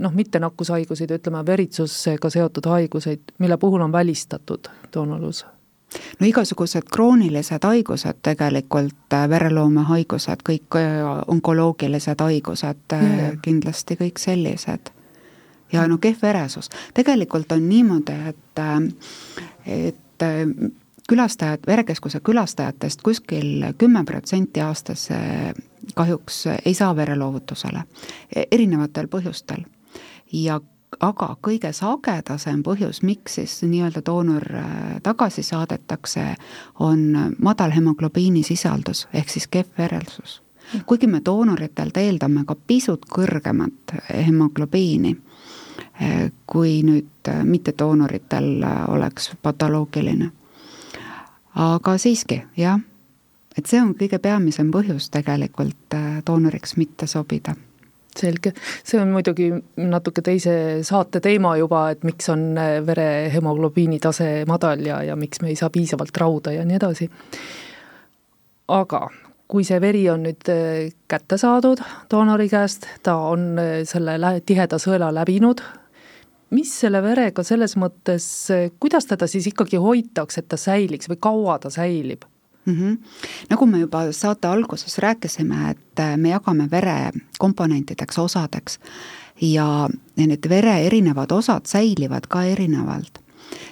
[0.00, 5.44] noh, mitte nakkushaiguseid, ütleme veritsusega seotud haiguseid, mille puhul on välistatud doonorlus?
[6.20, 14.92] no igasugused kroonilised haigused tegelikult, äh, vereloomehaigused, kõik äh, onkoloogilised haigused mm., kindlasti kõik sellised.
[15.72, 18.62] ja no kehv veresus, tegelikult on niimoodi, et,
[19.66, 20.24] et
[21.12, 25.10] külastajad, verekeskuse külastajatest kuskil kümme protsenti aastas
[25.94, 27.84] kahjuks ei saa vereloovutusele,
[28.50, 29.66] erinevatel põhjustel.
[30.32, 30.60] ja
[31.00, 34.70] aga kõige sagedasem põhjus, miks siis nii-öelda doonor äh,
[35.02, 36.34] tagasi saadetakse,
[36.80, 40.42] on madal hemoglobiini sisaldus ehk siis kehv verelsus.
[40.86, 43.96] kuigi me doonoritelt eeldame ka pisut kõrgemat
[44.26, 45.16] hemoglobiini,
[46.02, 50.30] äh, kui nüüd mittedoonoritel oleks patoloogiline.
[51.54, 52.80] Aga siiski, jah,
[53.56, 57.54] et see on kõige peamisem põhjus tegelikult doonoriks mitte sobida.
[58.16, 58.52] Selge,
[58.84, 59.48] see on muidugi
[59.80, 65.16] natuke teise saate teema juba, et miks on äh, vere hemoglobiini tase madal ja, ja
[65.16, 67.08] miks me ei saa piisavalt rauda ja nii edasi.
[68.68, 69.06] aga
[69.48, 71.80] kui see veri on nüüd äh, kätte saadud
[72.12, 75.64] doonori käest, ta on äh, selle tiheda sõela läbinud,
[76.52, 78.26] mis selle verega selles mõttes,
[78.80, 82.28] kuidas teda siis ikkagi hoitakse, et ta säiliks või kaua ta säilib?
[82.64, 82.74] mm.
[82.74, 82.98] -hmm.
[83.50, 88.78] nagu me juba saate alguses rääkisime, et äh, me jagame vere komponentideks, osadeks
[89.40, 93.18] ja need vere erinevad osad säilivad ka erinevalt.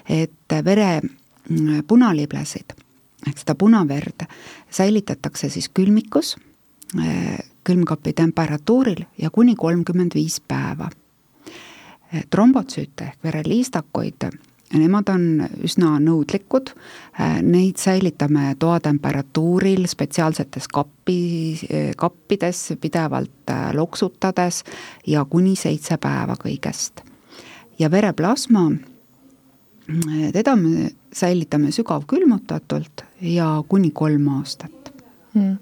[0.09, 1.01] et vere
[1.49, 2.73] mm, punaliblesid
[3.27, 4.25] ehk seda punaverd
[4.71, 6.37] säilitatakse siis külmikus,
[6.99, 10.91] äh, külmkapi temperatuuril ja kuni kolmkümmend viis päeva.
[12.31, 14.31] Trombotsüüte ehk vereliistakuid
[14.71, 15.23] Nemad on
[15.67, 16.71] üsna nõudlikud,
[17.43, 21.17] neid säilitame toatemperatuuril spetsiaalsetes kappi,
[21.99, 24.63] kappides pidevalt äh, loksutades
[25.11, 27.03] ja kuni seitse päeva kõigest.
[27.79, 28.69] ja vereplasma,
[30.33, 34.95] teda me säilitame sügavkülmutatult ja kuni kolm aastat.
[35.35, 35.59] Hmm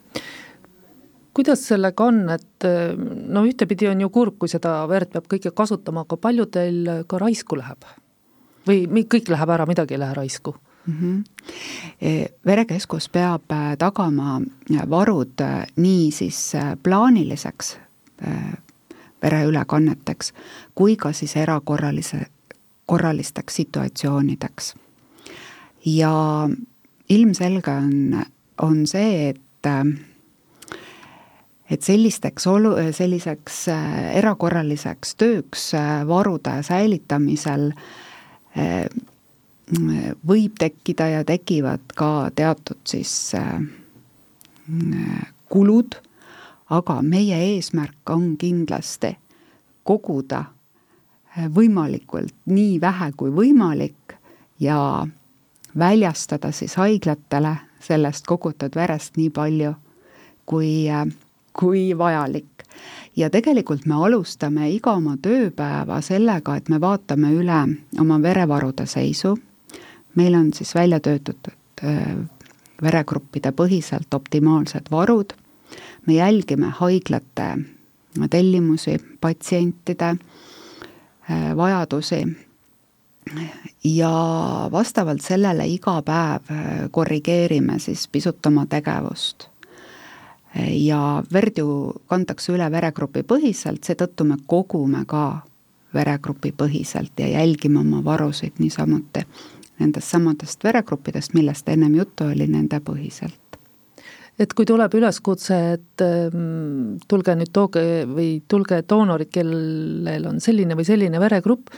[1.38, 2.66] kuidas sellega on, et
[3.30, 7.20] no ühtepidi on ju kurb, kui seda verd peab kõike kasutama, aga palju teil ka
[7.22, 7.86] raisku läheb?
[8.68, 10.54] või kõik läheb ära, midagi ei lähe raisku
[10.88, 10.94] mm?
[11.00, 11.24] -hmm.
[12.46, 14.40] verekeskus peab äh, tagama
[14.74, 17.78] äh, varud äh, nii siis plaaniliseks
[19.22, 20.32] vereülekanneteks
[20.74, 22.26] kui ka siis erakorralise,
[22.86, 24.74] korralisteks situatsioonideks.
[25.84, 26.48] ja
[27.08, 28.24] ilmselge on,
[28.62, 29.40] on see, et
[31.70, 33.66] et sellisteks olu-, selliseks
[34.18, 35.70] erakorraliseks tööks
[36.08, 38.86] varude säilitamisel äh,
[40.28, 43.60] võib tekkida ja tekivad ka teatud siis äh,
[45.48, 45.96] kulud,
[46.70, 49.14] aga meie eesmärk on kindlasti
[49.84, 54.16] koguda äh, võimalikult nii vähe kui võimalik
[54.60, 55.06] ja
[55.78, 59.74] väljastada siis haiglatele sellest kogutud verest nii palju,
[60.46, 61.06] kui, äh,
[61.58, 62.64] kui vajalik.
[63.16, 67.58] Ja tegelikult me alustame iga oma tööpäeva sellega, et me vaatame üle
[68.00, 69.34] oma verevarude seisu,
[70.14, 71.82] meil on siis välja töötatud
[72.82, 75.34] veregruppide põhiselt optimaalsed varud,
[76.06, 77.48] me jälgime haiglate
[78.30, 80.14] tellimusi, patsientide
[81.56, 82.22] vajadusi.
[83.84, 84.14] Ja
[84.72, 86.54] vastavalt sellele iga päev
[86.90, 89.47] korrigeerime siis pisut oma tegevust
[90.54, 91.68] ja verd ju
[92.08, 95.42] kantakse üle veregrupi põhiselt, seetõttu me kogume ka
[95.94, 99.24] veregrupi põhiselt ja jälgime oma varusid niisamuti
[99.78, 103.38] nendest samadest veregruppidest, millest ennem juttu oli, nende põhiselt.
[104.38, 110.76] Et kui tuleb üleskutse, et ähm, tulge nüüd tooge või tulge doonorid, kellel on selline
[110.78, 111.72] või selline veregrupp,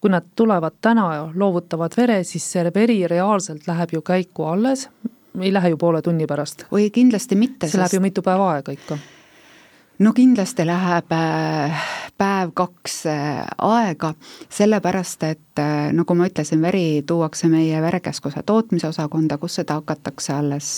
[0.00, 4.90] kui nad tulevad täna, loovutavad vere, siis see veri reaalselt läheb ju käiku alles,
[5.40, 6.66] ei lähe ju poole tunni pärast.
[6.70, 7.66] oi, kindlasti mitte.
[7.66, 7.78] see sest...
[7.78, 8.98] läheb ju mitu päeva aega ikka.
[9.98, 11.84] no kindlasti läheb äh,
[12.18, 14.14] päev-kaks äh, aega,
[14.48, 20.70] sellepärast et nagu ma ütlesin, veri tuuakse meie verekeskuse tootmisosakonda, kus seda hakatakse alles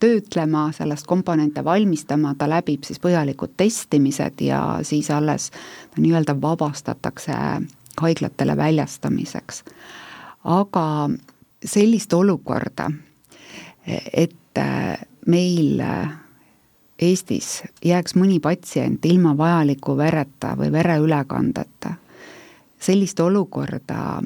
[0.00, 5.50] töötlema, sellest komponente valmistama, ta läbib siis põhjalikud testimised ja siis alles
[5.96, 7.36] nii-öelda vabastatakse
[8.00, 9.64] haiglatele väljastamiseks.
[10.44, 11.10] aga
[11.64, 12.90] sellist olukorda
[14.12, 16.08] et äh, meil äh,
[16.98, 21.92] Eestis jääks mõni patsient ilma vajaliku vereta või vereülekandeta,
[22.80, 24.22] sellist olukorda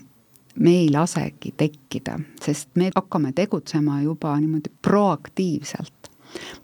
[0.61, 6.11] me ei lasegi tekkida, sest me hakkame tegutsema juba niimoodi proaktiivselt.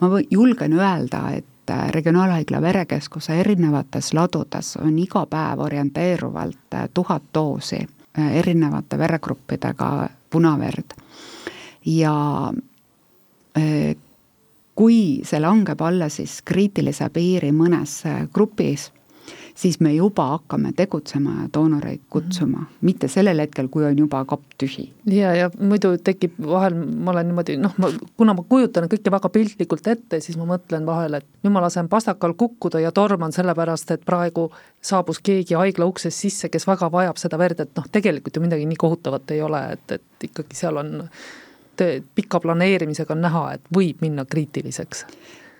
[0.01, 7.87] ma julgen öelda, et äh, Regionaalhaigla Verekeskuse erinevates ladudes on iga päev orienteeruvalt tuhat doosi
[8.17, 10.95] erinevate veregruppidega punaverd.
[11.87, 12.53] ja
[14.77, 18.03] kui see langeb alla siis kriitilise piiri mõnes
[18.35, 18.91] grupis,
[19.57, 22.79] siis me juba hakkame tegutsema ja doonoreid kutsuma mm, -hmm.
[22.81, 24.91] mitte sellel hetkel, kui on juba kapp tühi.
[25.07, 29.29] ja, ja muidu tekib vahel, ma olen niimoodi noh, ma, kuna ma kujutan kõike väga
[29.29, 33.91] piltlikult ette, siis ma mõtlen vahel, et nüüd ma lasen pastakal kukkuda ja torman sellepärast,
[33.91, 34.51] et praegu
[34.83, 38.67] saabus keegi haigla uksest sisse, kes väga vajab seda verd, et noh, tegelikult ju midagi
[38.67, 41.09] nii kohutavat ei ole, et, et ikkagi seal on
[42.15, 45.05] pika planeerimisega on näha, et võib minna kriitiliseks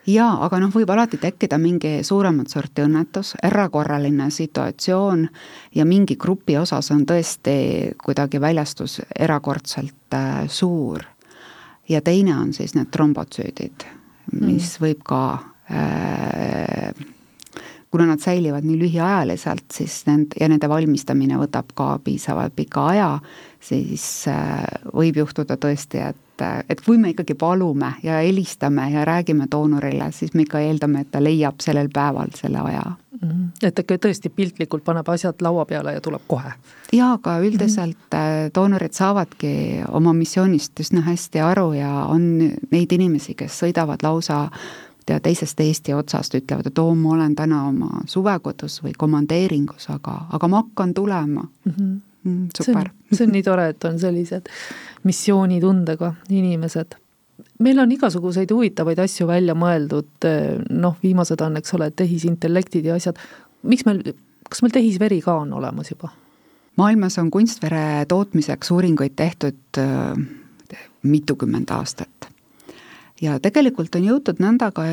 [0.07, 5.27] jaa, aga noh, võib alati tekkida mingi suuremat sorti õnnetus, erakorraline situatsioon
[5.75, 7.57] ja mingi grupi osas on tõesti
[8.05, 11.03] kuidagi väljastus erakordselt äh, suur.
[11.89, 13.87] ja teine on siis need trombotsüüdid,
[14.33, 14.83] mis mm.
[14.83, 15.21] võib ka
[15.71, 17.07] äh,
[17.91, 23.11] kuna nad säilivad nii lühiajaliselt, siis nend- ja nende valmistamine võtab ka piisavalt pika aja,
[23.61, 26.23] siis äh, võib juhtuda tõesti, et
[26.69, 31.11] et kui me ikkagi palume ja helistame ja räägime doonorile, siis me ikka eeldame, et
[31.11, 33.29] ta leiab sellel päeval selle aja mm.
[33.29, 33.47] -hmm.
[33.63, 36.53] et ta ikka tõesti piltlikult paneb asjad laua peale ja tuleb kohe?
[36.93, 38.51] jaa, aga üldiselt mm -hmm.
[38.55, 44.49] doonorid saavadki oma missioonist üsna hästi aru ja on neid inimesi, kes sõidavad lausa
[45.11, 50.19] ja teisest Eesti otsast ütlevad, et oo, ma olen täna oma suvekodus või komandeeringus, aga,
[50.35, 51.73] aga ma hakkan tulema mm.
[51.73, 51.97] -hmm.
[52.27, 52.91] Mm, super.
[53.13, 54.49] see on nii tore, et on sellised
[55.05, 56.97] missioonitundega inimesed.
[57.59, 60.27] meil on igasuguseid huvitavaid asju välja mõeldud,
[60.71, 63.19] noh, viimased on, eks ole, tehisintellektid ja asjad.
[63.63, 64.03] miks meil,
[64.51, 66.09] kas meil tehisveri ka on olemas juba?
[66.77, 70.27] maailmas on kunstvere tootmiseks uuringuid tehtud äh,
[71.03, 72.36] mitukümmend aastat
[73.23, 74.85] ja tegelikult on jõutud nõnda ka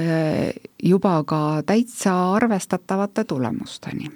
[0.84, 4.12] juba ka täitsa arvestatavate tulemusteni.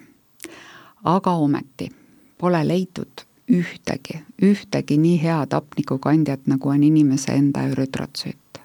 [1.04, 1.92] aga ometi
[2.38, 8.60] pole leitud ühtegi, ühtegi nii head hapnikukandjat, nagu on inimese enda ürütrotsüüt.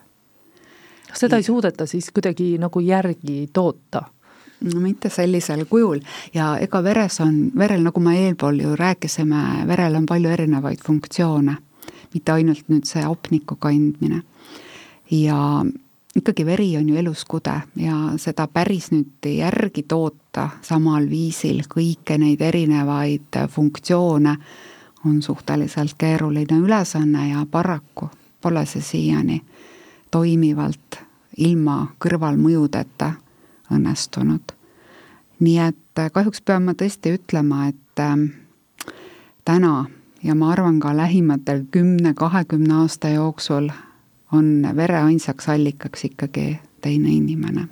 [1.14, 4.02] seda ei suudeta siis kuidagi nagu järgi toota?
[4.62, 6.00] no mitte sellisel kujul
[6.35, 11.57] ja ega veres on, verel, nagu me eelpool ju rääkisime, verel on palju erinevaid funktsioone,
[12.14, 14.22] mitte ainult nüüd see hapniku kandmine
[15.12, 15.64] ja
[16.16, 22.40] ikkagi veri on ju eluskude ja seda päris nüüd järgi toota samal viisil kõiki neid
[22.40, 24.37] erinevaid funktsioone
[25.07, 28.11] on suhteliselt keeruline ülesanne ja paraku
[28.42, 29.42] pole see siiani
[30.11, 30.98] toimivalt
[31.37, 33.12] ilma kõrvalmõjudeta
[33.72, 34.53] õnnestunud.
[35.40, 38.92] nii et kahjuks pean ma tõesti ütlema, et äh,
[39.44, 39.87] täna
[40.22, 43.70] ja ma arvan ka lähimatel kümne-kahekümne aasta jooksul
[44.33, 46.49] on vere ainsaks allikaks ikkagi
[46.81, 47.68] teine inimene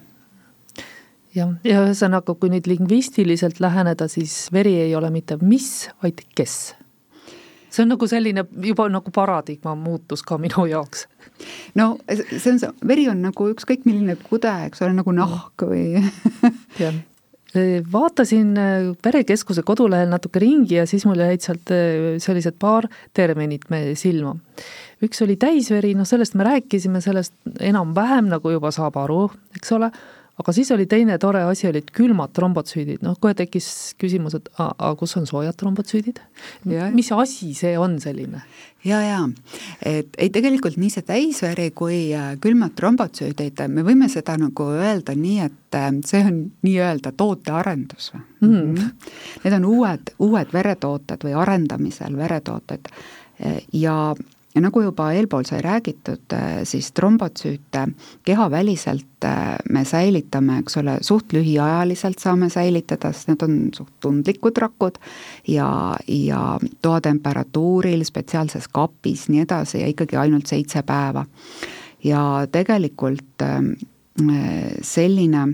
[1.36, 6.74] jah, ja ühesõnaga, kui nüüd lingvistiliselt läheneda, siis veri ei ole mitte mis, vaid kes.
[7.70, 11.06] see on nagu selline juba nagu paradigma muutus ka minu jaoks.
[11.78, 16.02] no see on veri on nagu ükskõik milline kude, eks ole, nagu nahk või
[16.82, 16.98] jah,
[17.92, 18.54] vaatasin
[19.04, 21.72] Verekeskuse kodulehel natuke ringi ja siis mul jäid sealt
[22.22, 23.66] sellised paar terminit
[23.98, 24.36] silma
[25.04, 29.90] üks oli täisveri, noh sellest me rääkisime, sellest enam-vähem nagu juba saab aru, eks ole,
[30.40, 33.68] aga siis oli teine tore asi, olid külmad trombotsüüdid, noh kohe tekkis
[34.00, 36.20] küsimus, et aga kus on soojad trombotsüüdid?
[36.96, 38.42] mis asi see on selline?
[38.84, 39.20] ja, ja
[39.84, 45.16] et ei, tegelikult nii see täisveri kui äh, külmad trombotsüüdid, me võime seda nagu öelda
[45.16, 48.50] nii, et äh, see on nii-öelda tootearendus mm.
[48.50, 48.92] -hmm.
[49.44, 52.92] Need on uued, uued veretooted või arendamisel veretooted
[53.72, 53.94] ja
[54.54, 57.86] ja nagu juba eelpool sai räägitud, äh, siis trombotsüüte
[58.24, 64.58] kehaväliselt äh, me säilitame, eks ole, suht lühiajaliselt saame säilitada, sest need on suht tundlikud
[64.58, 64.98] rakud
[65.48, 65.70] ja,
[66.08, 71.26] ja toatemperatuuril, spetsiaalses kapis, nii edasi ja ikkagi ainult seitse päeva.
[72.04, 73.58] ja tegelikult äh,
[74.82, 75.48] selline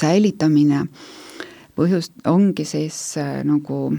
[0.00, 0.86] säilitamine
[1.76, 2.98] põhjust, ongi siis
[3.44, 3.92] nagu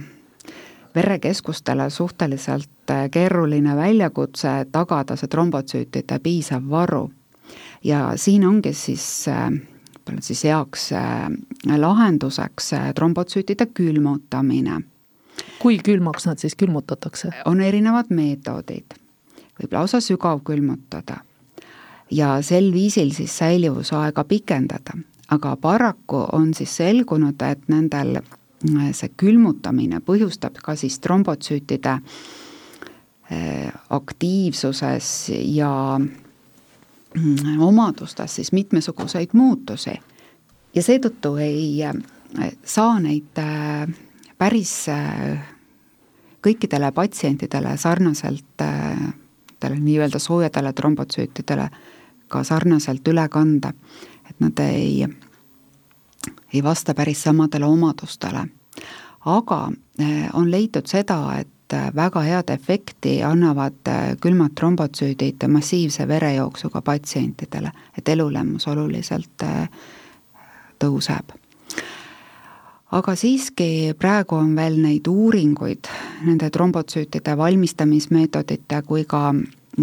[0.96, 7.12] verekeskustele suhteliselt äh, keeruline väljakutse tagada see trombotsüütide piisav varu.
[7.84, 11.30] ja siin ongi siis võib-olla äh, siis heaks äh,
[11.78, 14.82] lahenduseks trombotsüütide külmutamine.
[15.60, 17.32] kui külmaks nad siis külmutatakse?
[17.46, 18.98] on erinevad meetodid,
[19.62, 21.18] võib lausa sügavkülmutada
[22.12, 24.98] ja sel viisil siis säilivusaega pikendada,
[25.30, 28.22] aga paraku on siis selgunud, et nendel
[28.66, 31.94] see külmutamine põhjustab ka siis trombotsüütide
[33.32, 35.12] eh, aktiivsuses
[35.54, 39.94] ja mm, omadustes siis mitmesuguseid muutusi.
[40.76, 41.94] ja seetõttu ei eh,
[42.64, 43.88] saa neid eh,
[44.38, 44.90] päris
[46.42, 48.62] kõikidele patsientidele sarnaselt
[49.68, 51.70] nii-öelda soojadele trombotsüütidele
[52.28, 53.74] ka sarnaselt üle kanda,
[54.30, 55.08] et nad ei
[56.54, 58.48] ei vasta päris samadele omadustele.
[59.26, 59.72] aga
[60.34, 63.90] on leitud seda, et väga head efekti annavad
[64.22, 69.44] külmad trombotsüüdid massiivse verejooksuga patsientidele, et elulemus oluliselt
[70.80, 71.36] tõuseb
[72.96, 75.90] aga siiski praegu on veel neid uuringuid
[76.28, 79.34] nende trombotsüütide valmistamismeetodite kui ka,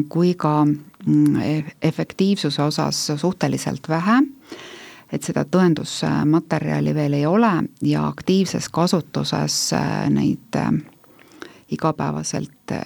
[0.08, 4.20] kui ka mm, e-, efektiivsuse osas suhteliselt vähe,
[5.14, 7.52] et seda tõendusmaterjali veel ei ole
[7.86, 10.72] ja aktiivses kasutuses äh, neid äh,
[11.70, 12.82] igapäevaselt äh,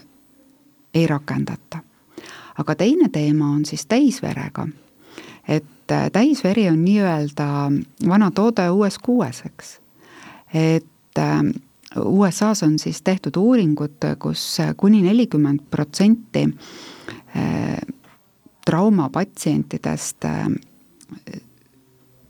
[0.94, 1.80] ei rakendata.
[2.58, 4.66] aga teine teema on siis täisverega,
[5.48, 7.46] et täisveri on nii-öelda
[8.08, 9.78] vana toode uues kuues, eks
[10.54, 11.20] et
[11.96, 16.44] USA-s on siis tehtud uuringud, kus kuni nelikümmend protsenti
[18.66, 20.24] traumapatsientidest,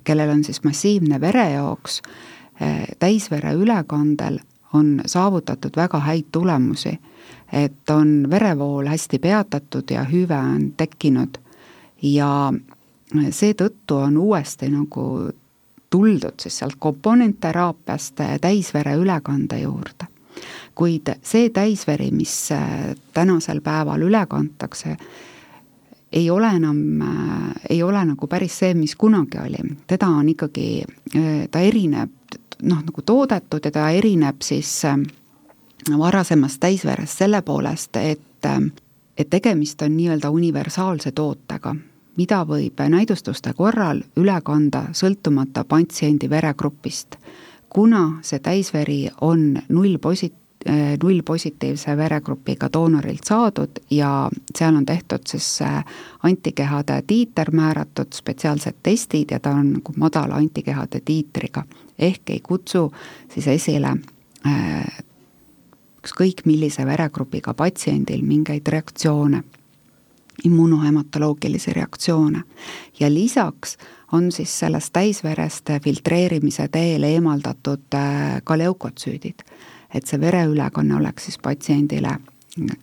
[0.08, 2.00] kellel on siis massiivne verejooks,
[2.98, 4.38] täisvere ülekandel
[4.74, 6.98] on saavutatud väga häid tulemusi.
[7.52, 11.38] et on verevool hästi peatatud ja hüve on tekkinud
[12.02, 12.52] ja
[13.30, 15.30] seetõttu on uuesti nagu
[15.90, 20.06] tuldud siis sealt komponentteraapiast täisvere ülekande juurde.
[20.74, 24.96] kuid see täisveri, mis äh, tänasel päeval üle kantakse,
[26.12, 30.84] ei ole enam, äh, ei ole nagu päris see, mis kunagi oli, teda on ikkagi,
[31.16, 34.82] äh, ta erineb noh, nagu toodetud ja ta erineb siis
[35.98, 38.24] varasemast täisverest selle poolest, et
[39.18, 41.74] et tegemist on nii-öelda universaalse tootega
[42.18, 47.16] mida võib näidustuste korral üle kanda sõltumata patsiendi veregrupist.
[47.68, 50.32] kuna see täisveri on null posi-,
[51.02, 55.84] nullpositiivse veregrupiga doonorilt saadud ja seal on tehtud siis äh,
[56.22, 61.64] antikehade tiiter määratud, spetsiaalsed testid ja ta on nagu madala antikehade tiitriga.
[61.98, 62.92] ehk ei kutsu
[63.34, 63.96] siis esile
[64.46, 64.98] äh,
[66.04, 69.42] ükskõik millise veregrupiga patsiendil mingeid reaktsioone
[70.44, 72.42] immunohematoloogilisi reaktsioone.
[73.00, 73.76] ja lisaks
[74.12, 79.44] on siis sellest täisverest filtreerimise teel eemaldatud äh, ka leukotsüüdid.
[79.94, 82.18] Et see vereülekanne oleks siis patsiendile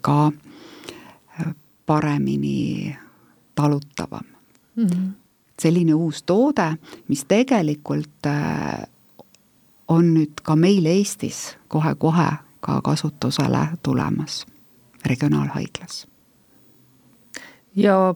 [0.01, 1.53] ka äh,
[1.86, 2.95] paremini
[3.56, 4.26] talutavam
[4.76, 4.86] mm.
[4.86, 5.10] -hmm.
[5.62, 6.78] selline uus toode,
[7.08, 8.88] mis tegelikult äh,
[9.88, 14.45] on nüüd ka meil Eestis kohe-kohe ka kasutusele tulemas
[15.06, 16.08] regionaalhaiglas
[17.76, 18.16] ja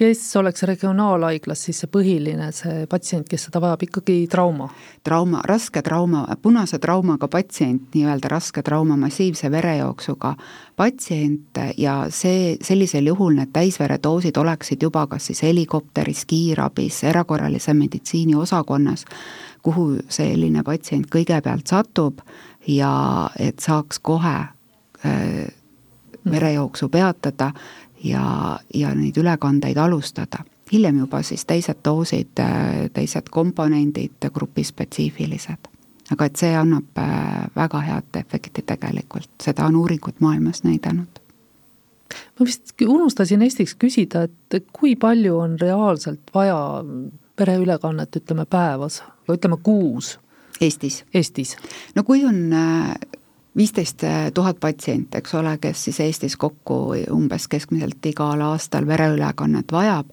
[0.00, 4.70] kes oleks regionaalhaiglas siis see põhiline, see patsient, kes seda vajab, ikkagi trauma?
[5.04, 10.32] trauma, raske trauma, punase traumaga patsient, nii-öelda raske trauma massiivse verejooksuga
[10.80, 18.38] patsient ja see, sellisel juhul need täisveredoosid oleksid juba kas siis helikopteris, kiirabis, erakorralise meditsiini
[18.40, 19.04] osakonnas,
[19.60, 22.24] kuhu selline patsient kõigepealt satub
[22.66, 22.94] ja
[23.36, 24.36] et saaks kohe
[25.04, 25.52] äh,
[26.24, 27.52] verejooksu peatada
[28.04, 30.44] ja, ja neid ülekandeid alustada.
[30.72, 32.40] hiljem juba siis teised doosid,
[32.92, 35.68] teised komponendid grupispetsiifilised.
[36.10, 41.20] aga et see annab äh, väga head efekti tegelikult, seda on uuringud maailmas näidanud
[42.10, 46.82] ma vist unustasin Eestiks küsida, et kui palju on reaalselt vaja
[47.36, 50.18] pereülekannet, ütleme päevas, ütleme kuus?
[50.60, 51.04] Eestis?
[51.14, 51.56] Eestis.
[51.94, 52.94] no kui on äh,
[53.56, 54.02] viisteist
[54.34, 60.06] tuhat patsienti, eks ole, kes siis Eestis kokku umbes keskmiselt igal aastal vereülekannet vajab.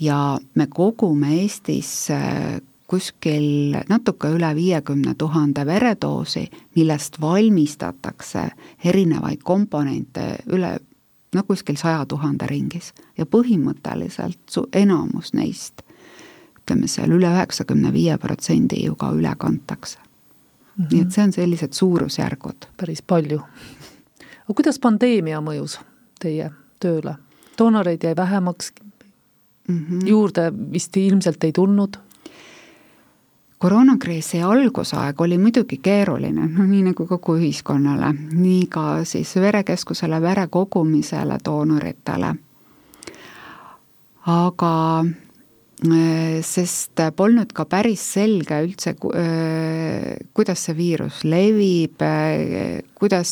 [0.00, 8.48] Ja me kogume Eestis äh, kuskil natuke üle viiekümne tuhande veredoosi, millest valmistatakse
[8.84, 10.78] erinevaid komponente üle
[11.34, 12.92] no kuskil saja tuhande ringis.
[13.18, 15.84] Ja põhimõtteliselt su enamus neist,
[16.62, 20.07] ütleme seal üle üheksakümne viie protsendi ju ka üle kantakse
[20.78, 20.84] mm.
[20.84, 20.92] -hmm.
[20.92, 22.66] nii et see on sellised suurusjärgud.
[22.76, 23.40] päris palju.
[24.44, 25.80] aga kuidas pandeemia mõjus
[26.20, 26.50] teie
[26.80, 27.14] tööle?
[27.58, 28.72] doonoreid jäi vähemaks
[29.68, 30.06] mm, -hmm.
[30.06, 31.96] juurde vist ilmselt ei tulnud?
[33.58, 40.46] koroonakriisi algusaeg oli muidugi keeruline, no nii nagu kogu ühiskonnale, nii ka siis verekeskusele, vere
[40.46, 42.34] kogumisele, doonoritele.
[44.26, 45.04] aga
[46.42, 53.30] sest polnud ka päris selge üldse, äh, kuidas see viirus levib, äh, kuidas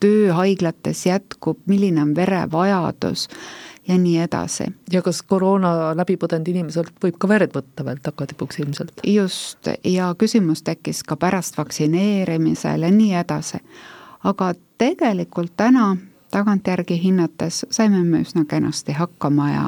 [0.00, 3.28] töö haiglates jätkub, milline on verevajadus
[3.88, 4.64] ja nii edasi.
[4.92, 9.00] ja kas koroona läbi põdenud inimeselt võib ka verd võtta veel tagatipuks ilmselt?
[9.06, 13.62] just, ja küsimus tekkis ka pärast vaktsineerimisel ja nii edasi.
[14.24, 15.96] aga tegelikult täna
[16.30, 19.64] tagantjärgi hinnates saime me üsna kenasti hakkama ja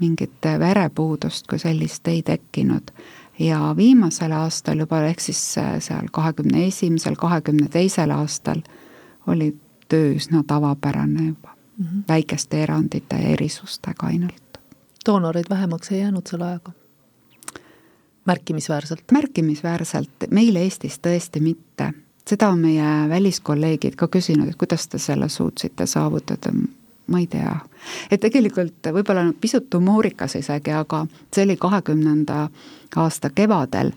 [0.00, 2.90] mingit verepuudust kui sellist ei tekkinud.
[3.38, 8.62] ja viimasel aastal juba, ehk siis seal kahekümne esimesel, kahekümne teisel aastal
[9.26, 9.56] oli
[9.88, 12.02] töö üsna tavapärane juba mm, -hmm.
[12.08, 14.58] väikeste erandite ja erisustega ainult.
[15.06, 16.72] doonoreid vähemaks ei jäänud selle ajaga?
[18.26, 19.04] märkimisväärselt?
[19.12, 21.92] märkimisväärselt, meil Eestis tõesti mitte.
[22.28, 26.52] seda on meie väliskolleegid ka küsinud, et kuidas te selle suutsite saavutada,
[27.06, 27.54] ma ei tea.
[28.10, 32.48] et tegelikult võib-olla pisut humoorikas isegi, aga see oli kahekümnenda
[32.96, 33.92] aasta kevadel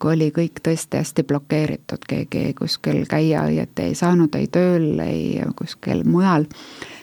[0.00, 5.42] kui oli kõik tõesti hästi blokeeritud, keegi kuskil käia õieti ei saanud ei tööl, ei
[5.56, 6.46] kuskil mujal,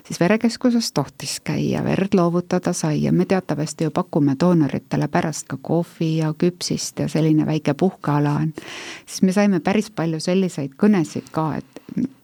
[0.08, 5.60] siis verekeskuses tohtis käia, verd loovutada sai ja me teatavasti ju pakume doonoritele pärast ka
[5.62, 8.54] kohvi ja küpsist ja selline väike puhkeala on.
[9.06, 12.17] siis me saime päris palju selliseid kõnesid ka, et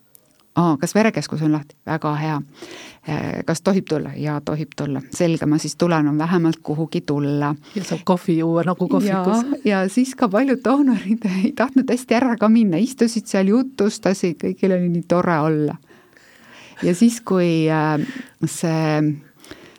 [0.55, 1.75] aa, kas verekeskus on lahti?
[1.85, 2.41] väga hea.
[3.09, 4.13] Äh, kas tohib tulla?
[4.15, 5.01] jaa, tohib tulla.
[5.11, 7.55] selge, ma siis tulen, on vähemalt kuhugi tulla.
[7.75, 9.65] ja saab kohvi juua nagu kohvikus.
[9.65, 14.77] ja siis ka paljud doonorid ei tahtnud hästi ära ka minna, istusid seal, jutustasid, kõigil
[14.77, 15.77] oli nii tore olla.
[16.83, 17.97] ja siis, kui äh,
[18.45, 19.01] see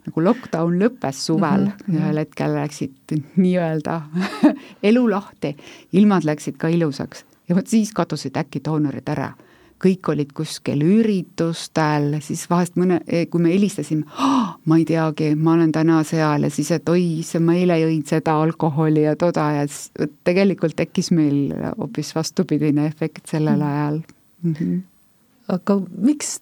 [0.04, 2.00] nagu lockdown lõppes suvel mm, -hmm.
[2.00, 4.00] ühel hetkel läksid nii-öelda
[4.90, 5.56] elu lahti,
[5.92, 9.32] ilmad läksid ka ilusaks ja vot siis kadusid äkki doonorid ära
[9.84, 15.54] kõik olid kuskil üritustel, siis vahest mõne, kui me helistasime oh,, ma ei teagi, ma
[15.58, 19.66] olen täna seal ja siis, et oi, ma eile jõin seda alkoholi ja toda ja
[19.68, 23.72] siis tegelikult tekkis meil hoopis vastupidine efekt sellel mm.
[23.72, 24.00] ajal
[24.42, 24.54] mm.
[24.54, 24.78] -hmm.
[25.56, 26.38] aga miks,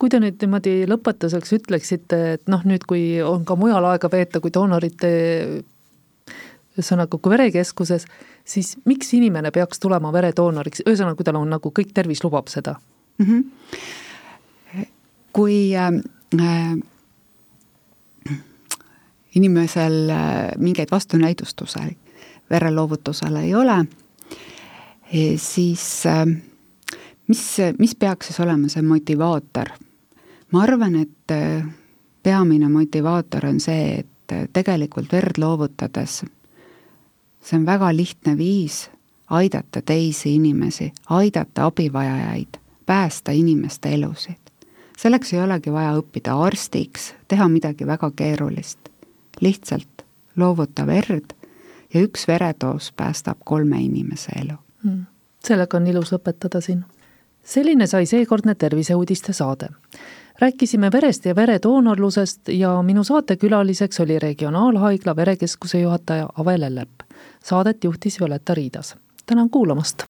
[0.00, 4.40] kui te nüüd niimoodi lõpetuseks ütleksite, et noh, nüüd, kui on ka mujal aega veeta
[4.40, 5.10] kui doonorite
[6.80, 8.06] ühesõnaga, kui verekeskuses,
[8.44, 12.76] siis miks inimene peaks tulema veredoonoriks, ühesõnaga, kui tal on nagu kõik tervis lubab seda
[13.18, 13.26] mm?
[13.26, 14.86] -hmm.
[15.32, 15.92] kui äh,
[19.34, 21.96] inimesel äh, mingeid vastunäidustusi
[22.50, 23.84] vereloovutusele ei ole,
[25.12, 26.26] e, siis äh,
[27.26, 29.70] mis, mis peaks siis olema see motivaator?
[30.52, 31.64] ma arvan, et äh,
[32.22, 36.24] peamine motivaator on see, et äh, tegelikult verd loovutades
[37.42, 38.90] see on väga lihtne viis
[39.30, 42.48] aidata teisi inimesi, aidata abivajajaid,
[42.86, 44.36] päästa inimeste elusid.
[44.96, 48.78] selleks ei olegi vaja õppida arstiks, teha midagi väga keerulist.
[49.40, 50.04] lihtsalt
[50.36, 51.32] loovuta verd
[51.94, 55.04] ja üks veredoos päästab kolme inimese elu mm..
[55.44, 56.84] sellega on ilus lõpetada siin.
[57.44, 59.68] selline sai seekordne Terviseuudiste saade
[60.40, 66.99] rääkisime verest ja veredoonorlusest ja minu saatekülaliseks oli Regionaalhaigla verekeskuse juhataja Ave Lellep
[67.44, 68.96] saadet juhtis Violetta Riidas.
[69.26, 70.04] tänan kuulamast!